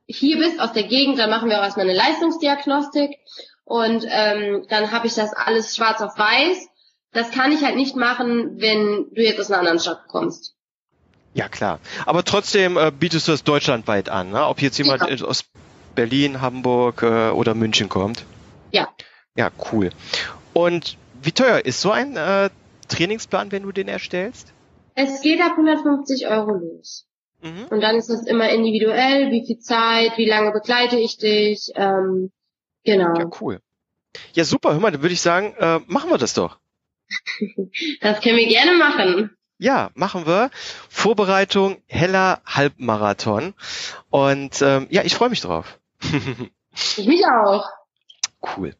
hier 0.06 0.38
bist 0.38 0.60
aus 0.60 0.72
der 0.72 0.84
Gegend, 0.84 1.18
dann 1.18 1.30
machen 1.30 1.48
wir 1.48 1.58
auch 1.58 1.64
erstmal 1.64 1.88
eine 1.88 1.96
Leistungsdiagnostik 1.96 3.18
und 3.64 4.06
ähm, 4.08 4.66
dann 4.68 4.90
habe 4.90 5.06
ich 5.06 5.14
das 5.14 5.32
alles 5.32 5.76
schwarz 5.76 6.00
auf 6.00 6.18
weiß 6.18 6.68
das 7.12 7.30
kann 7.30 7.52
ich 7.52 7.62
halt 7.62 7.76
nicht 7.76 7.94
machen, 7.94 8.60
wenn 8.60 9.06
du 9.12 9.22
jetzt 9.22 9.38
aus 9.38 9.50
einer 9.50 9.60
anderen 9.60 9.78
Stadt 9.78 10.08
kommst. 10.08 10.54
Ja, 11.34 11.48
klar. 11.48 11.78
Aber 12.04 12.24
trotzdem 12.24 12.76
äh, 12.76 12.90
bietest 12.90 13.28
du 13.28 13.32
das 13.32 13.44
deutschlandweit 13.44 14.08
an, 14.08 14.30
ne? 14.30 14.46
ob 14.46 14.60
jetzt 14.60 14.78
jemand 14.78 15.08
ja. 15.08 15.26
aus 15.26 15.44
Berlin, 15.94 16.40
Hamburg 16.40 17.02
äh, 17.02 17.30
oder 17.30 17.54
München 17.54 17.88
kommt. 17.88 18.24
Ja. 18.70 18.88
Ja, 19.36 19.50
cool. 19.70 19.90
Und 20.52 20.96
wie 21.22 21.32
teuer 21.32 21.64
ist 21.64 21.80
so 21.80 21.90
ein 21.90 22.16
äh, 22.16 22.50
Trainingsplan, 22.88 23.52
wenn 23.52 23.62
du 23.62 23.72
den 23.72 23.88
erstellst? 23.88 24.52
Es 24.94 25.22
geht 25.22 25.40
ab 25.40 25.52
150 25.52 26.28
Euro 26.28 26.52
los. 26.52 27.06
Mhm. 27.42 27.66
Und 27.70 27.80
dann 27.80 27.96
ist 27.96 28.10
das 28.10 28.26
immer 28.26 28.50
individuell, 28.50 29.30
wie 29.30 29.46
viel 29.46 29.58
Zeit, 29.58 30.18
wie 30.18 30.28
lange 30.28 30.52
begleite 30.52 30.98
ich 30.98 31.16
dich. 31.16 31.72
Ähm, 31.76 32.30
genau. 32.84 33.16
Ja, 33.18 33.30
cool. 33.40 33.60
Ja, 34.34 34.44
super. 34.44 34.72
Hör 34.72 34.80
mal, 34.80 34.92
dann 34.92 35.02
würde 35.02 35.14
ich 35.14 35.20
sagen, 35.20 35.54
äh, 35.58 35.80
machen 35.86 36.10
wir 36.10 36.18
das 36.18 36.34
doch. 36.34 36.58
Das 38.00 38.20
können 38.20 38.36
wir 38.36 38.48
gerne 38.48 38.74
machen. 38.74 39.36
Ja, 39.58 39.90
machen 39.94 40.26
wir. 40.26 40.50
Vorbereitung 40.88 41.80
Heller 41.86 42.42
Halbmarathon. 42.44 43.54
Und 44.10 44.60
ähm, 44.60 44.86
ja, 44.90 45.02
ich 45.04 45.14
freue 45.14 45.30
mich 45.30 45.40
drauf. 45.40 45.78
ich 46.98 47.06
mich 47.06 47.24
auch. 47.24 47.68
Cool. 48.56 48.74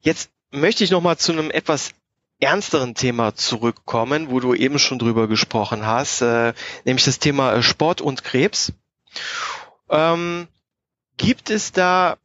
Jetzt 0.00 0.30
möchte 0.50 0.84
ich 0.84 0.90
nochmal 0.90 1.16
zu 1.18 1.32
einem 1.32 1.50
etwas 1.50 1.92
ernsteren 2.38 2.94
Thema 2.94 3.34
zurückkommen, 3.34 4.30
wo 4.30 4.40
du 4.40 4.54
eben 4.54 4.78
schon 4.78 4.98
drüber 4.98 5.28
gesprochen 5.28 5.86
hast, 5.86 6.22
äh, 6.22 6.52
nämlich 6.84 7.04
das 7.04 7.18
Thema 7.18 7.54
äh, 7.54 7.62
Sport 7.62 8.00
und 8.00 8.24
Krebs. 8.24 8.72
Ähm, 9.88 10.48
gibt 11.16 11.50
es 11.50 11.72
da 11.72 12.16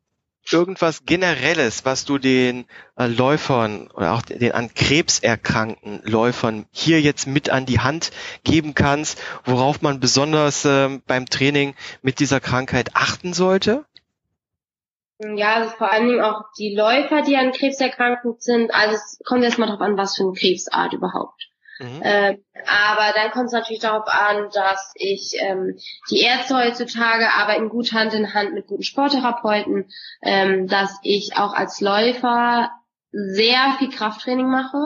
irgendwas 0.51 1.05
Generelles, 1.05 1.85
was 1.85 2.05
du 2.05 2.17
den 2.17 2.65
äh, 2.97 3.07
Läufern 3.07 3.89
oder 3.91 4.13
auch 4.13 4.21
den 4.21 4.51
an 4.51 4.73
Krebs 4.73 5.19
erkrankten 5.19 6.01
Läufern 6.03 6.65
hier 6.71 7.01
jetzt 7.01 7.27
mit 7.27 7.49
an 7.49 7.65
die 7.65 7.79
Hand 7.79 8.11
geben 8.43 8.73
kannst, 8.73 9.21
worauf 9.45 9.81
man 9.81 9.99
besonders 9.99 10.65
äh, 10.65 10.99
beim 11.07 11.25
Training 11.25 11.75
mit 12.01 12.19
dieser 12.19 12.39
Krankheit 12.39 12.91
achten 12.95 13.33
sollte? 13.33 13.85
Ja, 15.19 15.55
also 15.55 15.71
vor 15.77 15.91
allen 15.91 16.07
Dingen 16.07 16.21
auch 16.21 16.43
die 16.59 16.75
Läufer, 16.75 17.23
die 17.23 17.37
an 17.37 17.51
Krebs 17.51 17.79
erkrankt 17.79 18.43
sind. 18.43 18.73
Also 18.73 18.95
es 18.95 19.19
kommt 19.25 19.43
erstmal 19.43 19.67
darauf 19.67 19.81
an, 19.81 19.97
was 19.97 20.15
für 20.15 20.23
eine 20.23 20.33
Krebsart 20.33 20.93
überhaupt. 20.93 21.46
Mhm. 21.79 22.01
Äh, 22.01 22.37
aber 22.65 23.13
dann 23.15 23.31
kommt 23.31 23.47
es 23.47 23.51
natürlich 23.53 23.81
darauf 23.81 24.07
an, 24.07 24.49
dass 24.53 24.93
ich 24.95 25.35
ähm, 25.39 25.77
die 26.09 26.21
Ärzte 26.21 26.57
heutzutage 26.57 27.31
arbeiten 27.31 27.69
gut 27.69 27.93
Hand 27.93 28.13
in 28.13 28.33
Hand 28.33 28.53
mit 28.53 28.67
guten 28.67 28.83
Sporttherapeuten, 28.83 29.89
ähm, 30.21 30.67
dass 30.67 30.97
ich 31.03 31.37
auch 31.37 31.53
als 31.53 31.81
Läufer 31.81 32.71
sehr 33.11 33.75
viel 33.79 33.89
Krafttraining 33.89 34.47
mache. 34.47 34.77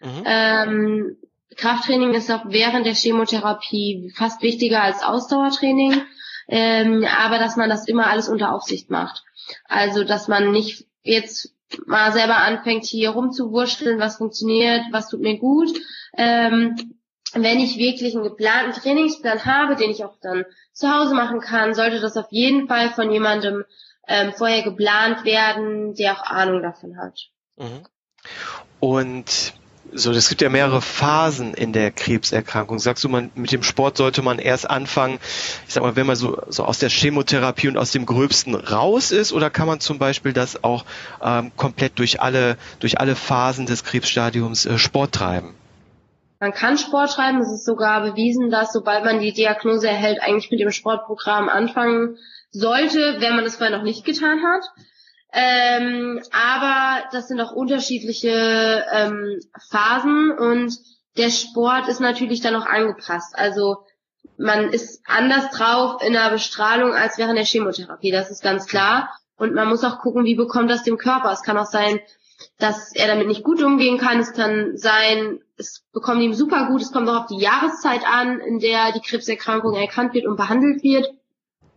Mhm. 0.00 0.22
Ähm, 0.24 1.16
Krafttraining 1.56 2.14
ist 2.14 2.30
auch 2.30 2.44
während 2.46 2.86
der 2.86 2.94
Chemotherapie 2.94 4.12
fast 4.14 4.42
wichtiger 4.42 4.82
als 4.82 5.02
Ausdauertraining, 5.02 6.02
ähm, 6.48 7.06
aber 7.18 7.38
dass 7.38 7.56
man 7.56 7.68
das 7.68 7.88
immer 7.88 8.06
alles 8.08 8.28
unter 8.28 8.52
Aufsicht 8.52 8.90
macht. 8.90 9.24
Also 9.64 10.04
dass 10.04 10.28
man 10.28 10.52
nicht 10.52 10.86
jetzt 11.02 11.54
mal 11.86 12.12
selber 12.12 12.36
anfängt, 12.36 12.84
hier 12.84 13.10
rumzuwurschteln, 13.10 14.00
was 14.00 14.16
funktioniert, 14.16 14.82
was 14.90 15.08
tut 15.08 15.20
mir 15.20 15.38
gut. 15.38 15.70
Ähm, 16.16 16.76
wenn 17.34 17.60
ich 17.60 17.76
wirklich 17.76 18.14
einen 18.14 18.24
geplanten 18.24 18.80
Trainingsplan 18.80 19.44
habe, 19.44 19.76
den 19.76 19.90
ich 19.90 20.04
auch 20.04 20.16
dann 20.20 20.44
zu 20.72 20.90
Hause 20.90 21.14
machen 21.14 21.40
kann, 21.40 21.74
sollte 21.74 22.00
das 22.00 22.16
auf 22.16 22.28
jeden 22.30 22.68
Fall 22.68 22.90
von 22.90 23.10
jemandem 23.10 23.64
ähm, 24.06 24.32
vorher 24.32 24.62
geplant 24.62 25.24
werden, 25.24 25.94
der 25.94 26.14
auch 26.14 26.22
Ahnung 26.22 26.62
davon 26.62 26.96
hat. 26.96 27.28
Mhm. 27.56 27.82
Und 28.80 29.54
so, 29.92 30.12
es 30.12 30.28
gibt 30.28 30.40
ja 30.40 30.48
mehrere 30.48 30.80
Phasen 30.80 31.54
in 31.54 31.72
der 31.72 31.90
Krebserkrankung. 31.90 32.78
Sagst 32.78 33.04
du, 33.04 33.08
man 33.08 33.30
mit 33.34 33.52
dem 33.52 33.62
Sport 33.62 33.96
sollte 33.96 34.22
man 34.22 34.38
erst 34.38 34.68
anfangen, 34.68 35.18
ich 35.66 35.74
sag 35.74 35.82
mal, 35.82 35.96
wenn 35.96 36.06
man 36.06 36.16
so, 36.16 36.40
so 36.48 36.64
aus 36.64 36.78
der 36.78 36.88
Chemotherapie 36.88 37.68
und 37.68 37.76
aus 37.76 37.92
dem 37.92 38.06
Gröbsten 38.06 38.54
raus 38.54 39.10
ist, 39.10 39.32
oder 39.32 39.50
kann 39.50 39.66
man 39.66 39.80
zum 39.80 39.98
Beispiel 39.98 40.32
das 40.32 40.62
auch 40.62 40.84
ähm, 41.22 41.52
komplett 41.56 41.98
durch 41.98 42.20
alle, 42.20 42.56
durch 42.80 43.00
alle 43.00 43.16
Phasen 43.16 43.66
des 43.66 43.84
Krebsstadiums 43.84 44.66
äh, 44.66 44.78
Sport 44.78 45.12
treiben? 45.12 45.54
Man 46.40 46.52
kann 46.52 46.78
Sport 46.78 47.12
treiben. 47.12 47.40
Es 47.40 47.50
ist 47.52 47.64
sogar 47.64 48.00
bewiesen, 48.02 48.50
dass 48.50 48.72
sobald 48.72 49.04
man 49.04 49.20
die 49.20 49.32
Diagnose 49.32 49.88
erhält, 49.88 50.20
eigentlich 50.22 50.50
mit 50.50 50.60
dem 50.60 50.70
Sportprogramm 50.70 51.48
anfangen 51.48 52.16
sollte, 52.50 53.16
wenn 53.18 53.36
man 53.36 53.44
es 53.44 53.56
vorher 53.56 53.76
noch 53.76 53.84
nicht 53.84 54.04
getan 54.04 54.40
hat. 54.42 54.64
Ähm, 55.32 56.20
aber 56.32 57.04
das 57.12 57.28
sind 57.28 57.40
auch 57.40 57.52
unterschiedliche 57.52 58.84
ähm, 58.92 59.40
Phasen 59.70 60.32
und 60.32 60.74
der 61.16 61.30
Sport 61.30 61.88
ist 61.88 62.00
natürlich 62.00 62.40
dann 62.40 62.56
auch 62.56 62.66
angepasst. 62.66 63.34
Also 63.36 63.84
man 64.38 64.70
ist 64.70 65.02
anders 65.06 65.50
drauf 65.50 66.02
in 66.02 66.12
der 66.12 66.30
Bestrahlung 66.30 66.92
als 66.92 67.18
während 67.18 67.36
der 67.36 67.44
Chemotherapie, 67.44 68.10
das 68.10 68.30
ist 68.30 68.42
ganz 68.42 68.66
klar. 68.66 69.10
Und 69.36 69.54
man 69.54 69.68
muss 69.68 69.84
auch 69.84 69.98
gucken, 69.98 70.24
wie 70.24 70.34
bekommt 70.34 70.70
das 70.70 70.82
dem 70.82 70.96
Körper. 70.96 71.30
Es 71.30 71.42
kann 71.42 71.58
auch 71.58 71.66
sein, 71.66 72.00
dass 72.58 72.92
er 72.94 73.06
damit 73.06 73.28
nicht 73.28 73.44
gut 73.44 73.62
umgehen 73.62 73.98
kann. 73.98 74.18
Es 74.18 74.32
kann 74.32 74.76
sein, 74.76 75.40
es 75.56 75.84
bekommt 75.92 76.22
ihm 76.22 76.34
super 76.34 76.66
gut. 76.66 76.82
Es 76.82 76.92
kommt 76.92 77.08
auch 77.08 77.22
auf 77.22 77.26
die 77.26 77.38
Jahreszeit 77.38 78.02
an, 78.04 78.40
in 78.40 78.58
der 78.58 78.92
die 78.92 79.00
Krebserkrankung 79.00 79.74
erkannt 79.74 80.14
wird 80.14 80.26
und 80.26 80.36
behandelt 80.36 80.82
wird. 80.82 81.12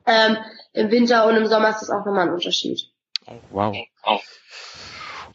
Ähm, 0.06 0.38
Im 0.74 0.90
Winter 0.90 1.28
und 1.28 1.36
im 1.36 1.48
Sommer 1.48 1.70
ist 1.70 1.82
das 1.82 1.92
auch 1.92 2.06
nochmal 2.06 2.28
ein 2.28 2.34
Unterschied. 2.34 2.92
Oh, 3.28 3.40
wow. 3.52 3.76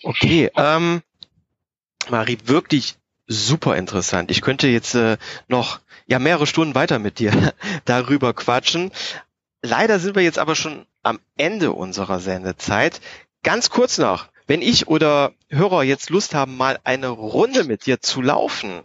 Okay, 0.03 0.51
ähm, 0.57 1.03
Marie, 2.09 2.39
wirklich 2.45 2.97
super 3.27 3.77
interessant. 3.77 4.31
Ich 4.31 4.41
könnte 4.41 4.69
jetzt 4.69 4.95
äh, 4.95 5.17
noch 5.49 5.81
ja 6.07 6.19
mehrere 6.19 6.47
Stunden 6.47 6.75
weiter 6.75 6.99
mit 6.99 7.19
dir 7.19 7.53
darüber 7.85 8.35
quatschen. 8.35 8.93
Leider 9.63 9.99
sind 9.99 10.15
wir 10.15 10.23
jetzt 10.23 10.39
aber 10.39 10.55
schon 10.55 10.87
am 11.03 11.19
Ende 11.37 11.73
unserer 11.73 12.21
Sendezeit. 12.21 13.01
Ganz 13.43 13.71
kurz 13.71 13.99
noch, 13.99 14.27
wenn 14.47 14.63
ich 14.63 14.89
oder 14.89 15.33
Hörer 15.49 15.83
jetzt 15.83 16.11
Lust 16.11 16.35
haben, 16.35 16.57
mal 16.57 16.79
eine 16.85 17.09
Runde 17.09 17.65
mit 17.65 17.87
dir 17.87 18.01
zu 18.01 18.23
laufen, 18.23 18.83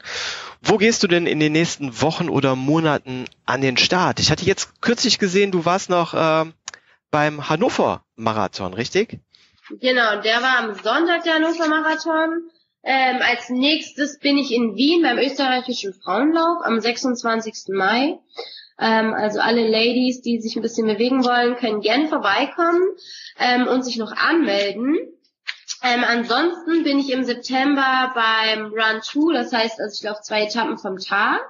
wo 0.61 0.77
gehst 0.77 1.03
du 1.03 1.07
denn 1.07 1.27
in 1.27 1.39
den 1.39 1.51
nächsten 1.51 2.01
Wochen 2.01 2.29
oder 2.29 2.55
Monaten 2.55 3.25
an 3.45 3.61
den 3.61 3.77
Start? 3.77 4.19
Ich 4.19 4.31
hatte 4.31 4.45
jetzt 4.45 4.81
kürzlich 4.81 5.17
gesehen, 5.19 5.51
du 5.51 5.65
warst 5.65 5.89
noch 5.89 6.13
äh, 6.13 6.51
beim 7.09 7.49
Hannover 7.49 8.03
Marathon, 8.21 8.73
richtig? 8.73 9.19
Genau, 9.69 10.21
der 10.21 10.41
war 10.41 10.59
am 10.59 10.73
Sonntag 10.75 11.23
der 11.23 11.35
Hannover 11.35 11.67
Marathon. 11.67 12.49
Ähm, 12.83 13.19
als 13.21 13.49
nächstes 13.49 14.19
bin 14.19 14.37
ich 14.37 14.51
in 14.51 14.75
Wien 14.75 15.03
beim 15.03 15.17
österreichischen 15.17 15.93
Frauenlauf 15.93 16.63
am 16.63 16.79
26. 16.79 17.69
Mai. 17.69 18.19
Ähm, 18.79 19.13
also 19.13 19.39
alle 19.39 19.67
Ladies, 19.67 20.21
die 20.21 20.41
sich 20.41 20.55
ein 20.55 20.63
bisschen 20.63 20.87
bewegen 20.87 21.23
wollen, 21.23 21.55
können 21.57 21.81
gerne 21.81 22.07
vorbeikommen 22.07 22.81
ähm, 23.37 23.67
und 23.67 23.83
sich 23.83 23.97
noch 23.97 24.11
anmelden. 24.11 24.97
Ähm, 25.83 26.03
ansonsten 26.07 26.83
bin 26.83 26.99
ich 26.99 27.11
im 27.11 27.23
September 27.23 28.11
beim 28.13 28.65
Run 28.65 29.01
2, 29.01 29.33
das 29.33 29.53
heißt, 29.53 29.79
also 29.79 29.95
ich 29.99 30.03
laufe 30.03 30.21
zwei 30.21 30.43
Etappen 30.43 30.77
vom 30.77 30.97
Tag. 30.97 31.41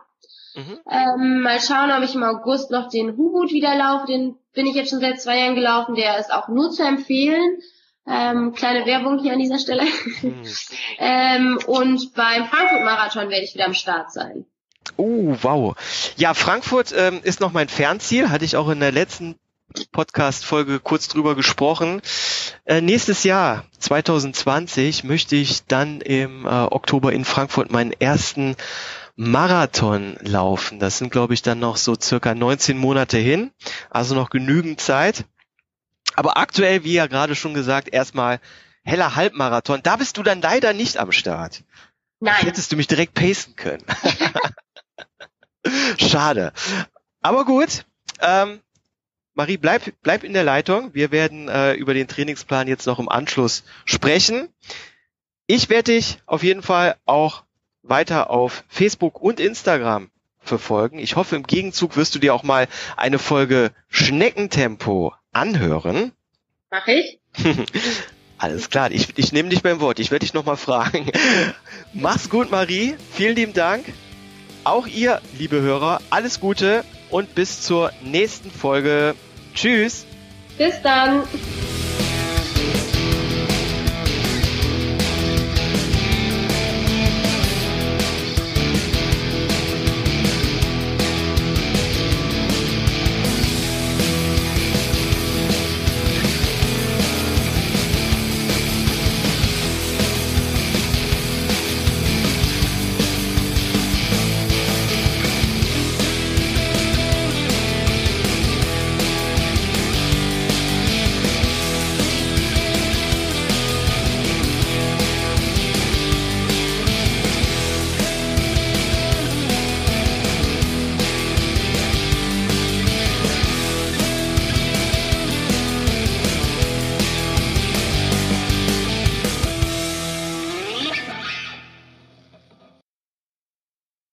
Mhm. 0.56 0.80
Ähm, 0.90 1.42
mal 1.42 1.60
schauen, 1.62 1.92
ob 1.92 2.04
ich 2.04 2.16
im 2.16 2.24
August 2.24 2.72
noch 2.72 2.90
den 2.90 3.16
Hubut 3.18 3.52
wieder 3.52 3.76
laufe. 3.76 4.08
Den 4.08 4.36
bin 4.54 4.66
ich 4.66 4.76
jetzt 4.76 4.90
schon 4.90 5.00
seit 5.00 5.22
zwei 5.22 5.40
Jahren 5.40 5.56
gelaufen. 5.56 5.96
Der 5.96 6.20
ist 6.20 6.32
auch 6.32 6.48
nur 6.48 6.72
zu 6.72 6.84
empfehlen. 6.84 7.60
Ähm, 8.08 8.54
kleine 8.54 8.86
Werbung 8.86 9.20
hier 9.20 9.34
an 9.34 9.40
dieser 9.40 9.60
Stelle. 9.60 9.84
Mhm. 10.22 10.44
ähm, 11.00 11.60
und 11.68 12.14
beim 12.14 12.48
Frankfurt-Marathon 12.48 13.30
werde 13.30 13.44
ich 13.44 13.54
wieder 13.54 13.66
am 13.66 13.74
Start 13.74 14.12
sein. 14.12 14.46
Oh, 14.98 15.36
wow. 15.42 15.76
Ja, 16.18 16.34
Frankfurt 16.34 16.94
ähm, 16.98 17.22
ist 17.24 17.40
noch 17.40 17.54
mein 17.54 17.70
Fernziel. 17.70 18.30
Hatte 18.30 18.46
ich 18.46 18.58
auch 18.58 18.70
in 18.70 18.80
der 18.80 18.92
letzten 18.92 19.36
Podcast-Folge 19.92 20.80
kurz 20.80 21.08
drüber 21.08 21.36
gesprochen. 21.36 22.02
Äh, 22.66 22.82
nächstes 22.82 23.24
Jahr, 23.24 23.66
2020, 23.80 25.04
möchte 25.04 25.36
ich 25.36 25.66
dann 25.66 26.02
im 26.02 26.46
äh, 26.46 26.50
Oktober 26.50 27.14
in 27.14 27.26
Frankfurt 27.26 27.72
meinen 27.72 27.94
ersten 27.94 28.56
Marathon 29.16 30.18
laufen. 30.22 30.80
Das 30.80 30.98
sind, 30.98 31.12
glaube 31.12 31.34
ich, 31.34 31.42
dann 31.42 31.60
noch 31.60 31.78
so 31.78 31.96
circa 32.00 32.34
19 32.34 32.78
Monate 32.78 33.18
hin, 33.18 33.52
also 33.90 34.16
noch 34.16 34.30
genügend 34.30 34.82
Zeit. 34.82 35.26
Aber 36.16 36.38
aktuell, 36.38 36.84
wie 36.84 36.94
ja 36.94 37.08
gerade 37.08 37.36
schon 37.36 37.54
gesagt, 37.54 37.90
erstmal 37.94 38.40
heller 38.84 39.16
Halbmarathon. 39.16 39.82
Da 39.84 39.96
bist 39.96 40.18
du 40.18 40.24
dann 40.24 40.42
leider 40.42 40.74
nicht 40.74 40.98
am 40.98 41.12
Start. 41.12 41.64
Nein. 42.20 42.36
Das 42.38 42.46
hättest 42.46 42.72
du 42.72 42.76
mich 42.76 42.88
direkt 42.88 43.14
pacen 43.14 43.56
können. 43.56 43.84
Schade. 45.98 46.54
Aber 47.22 47.46
gut. 47.46 47.86
Ähm, 48.20 48.60
Marie, 49.34 49.58
bleib, 49.58 49.84
bleib 50.02 50.24
in 50.24 50.34
der 50.34 50.44
Leitung. 50.44 50.94
Wir 50.94 51.12
werden 51.12 51.48
äh, 51.48 51.74
über 51.74 51.94
den 51.94 52.08
Trainingsplan 52.08 52.68
jetzt 52.68 52.86
noch 52.86 53.00
im 53.00 53.10
Anschluss 53.10 53.64
sprechen. 53.86 54.50
Ich 55.48 55.70
werde 55.70 55.94
dich 55.94 56.20
auf 56.26 56.44
jeden 56.44 56.62
Fall 56.62 56.98
auch 57.06 57.44
weiter 57.84 58.30
auf 58.30 58.64
Facebook 58.68 59.22
und 59.22 59.40
Instagram 59.40 60.10
verfolgen. 60.40 61.00
Ich 61.00 61.16
hoffe, 61.16 61.36
im 61.36 61.44
Gegenzug 61.44 61.96
wirst 61.96 62.16
du 62.16 62.20
dir 62.20 62.34
auch 62.34 62.44
mal 62.44 62.68
eine 62.98 63.20
Folge 63.20 63.72
Schneckentempo 63.90 65.14
anhören. 65.32 66.12
Mach 66.70 66.88
ich. 66.88 67.20
Alles 68.38 68.72
klar, 68.72 68.90
ich, 68.92 69.18
ich 69.18 69.32
nehme 69.32 69.50
dich 69.50 69.62
beim 69.62 69.82
Wort. 69.82 70.00
Ich 70.00 70.10
werde 70.10 70.26
dich 70.26 70.34
nochmal 70.34 70.58
fragen. 70.58 71.12
Mach's 71.94 72.30
gut, 72.30 72.50
Marie. 72.50 72.96
Vielen 73.14 73.36
lieben 73.36 73.54
Dank. 73.54 73.86
Auch 74.64 74.88
ihr, 74.88 75.22
liebe 75.38 75.62
Hörer, 75.62 76.02
alles 76.10 76.40
Gute 76.40 76.84
und 77.10 77.36
bis 77.36 77.62
zur 77.62 77.92
nächsten 78.02 78.50
Folge. 78.50 79.16
Tschüss. 79.54 80.06
Bis 80.58 80.82
dann. 80.82 81.24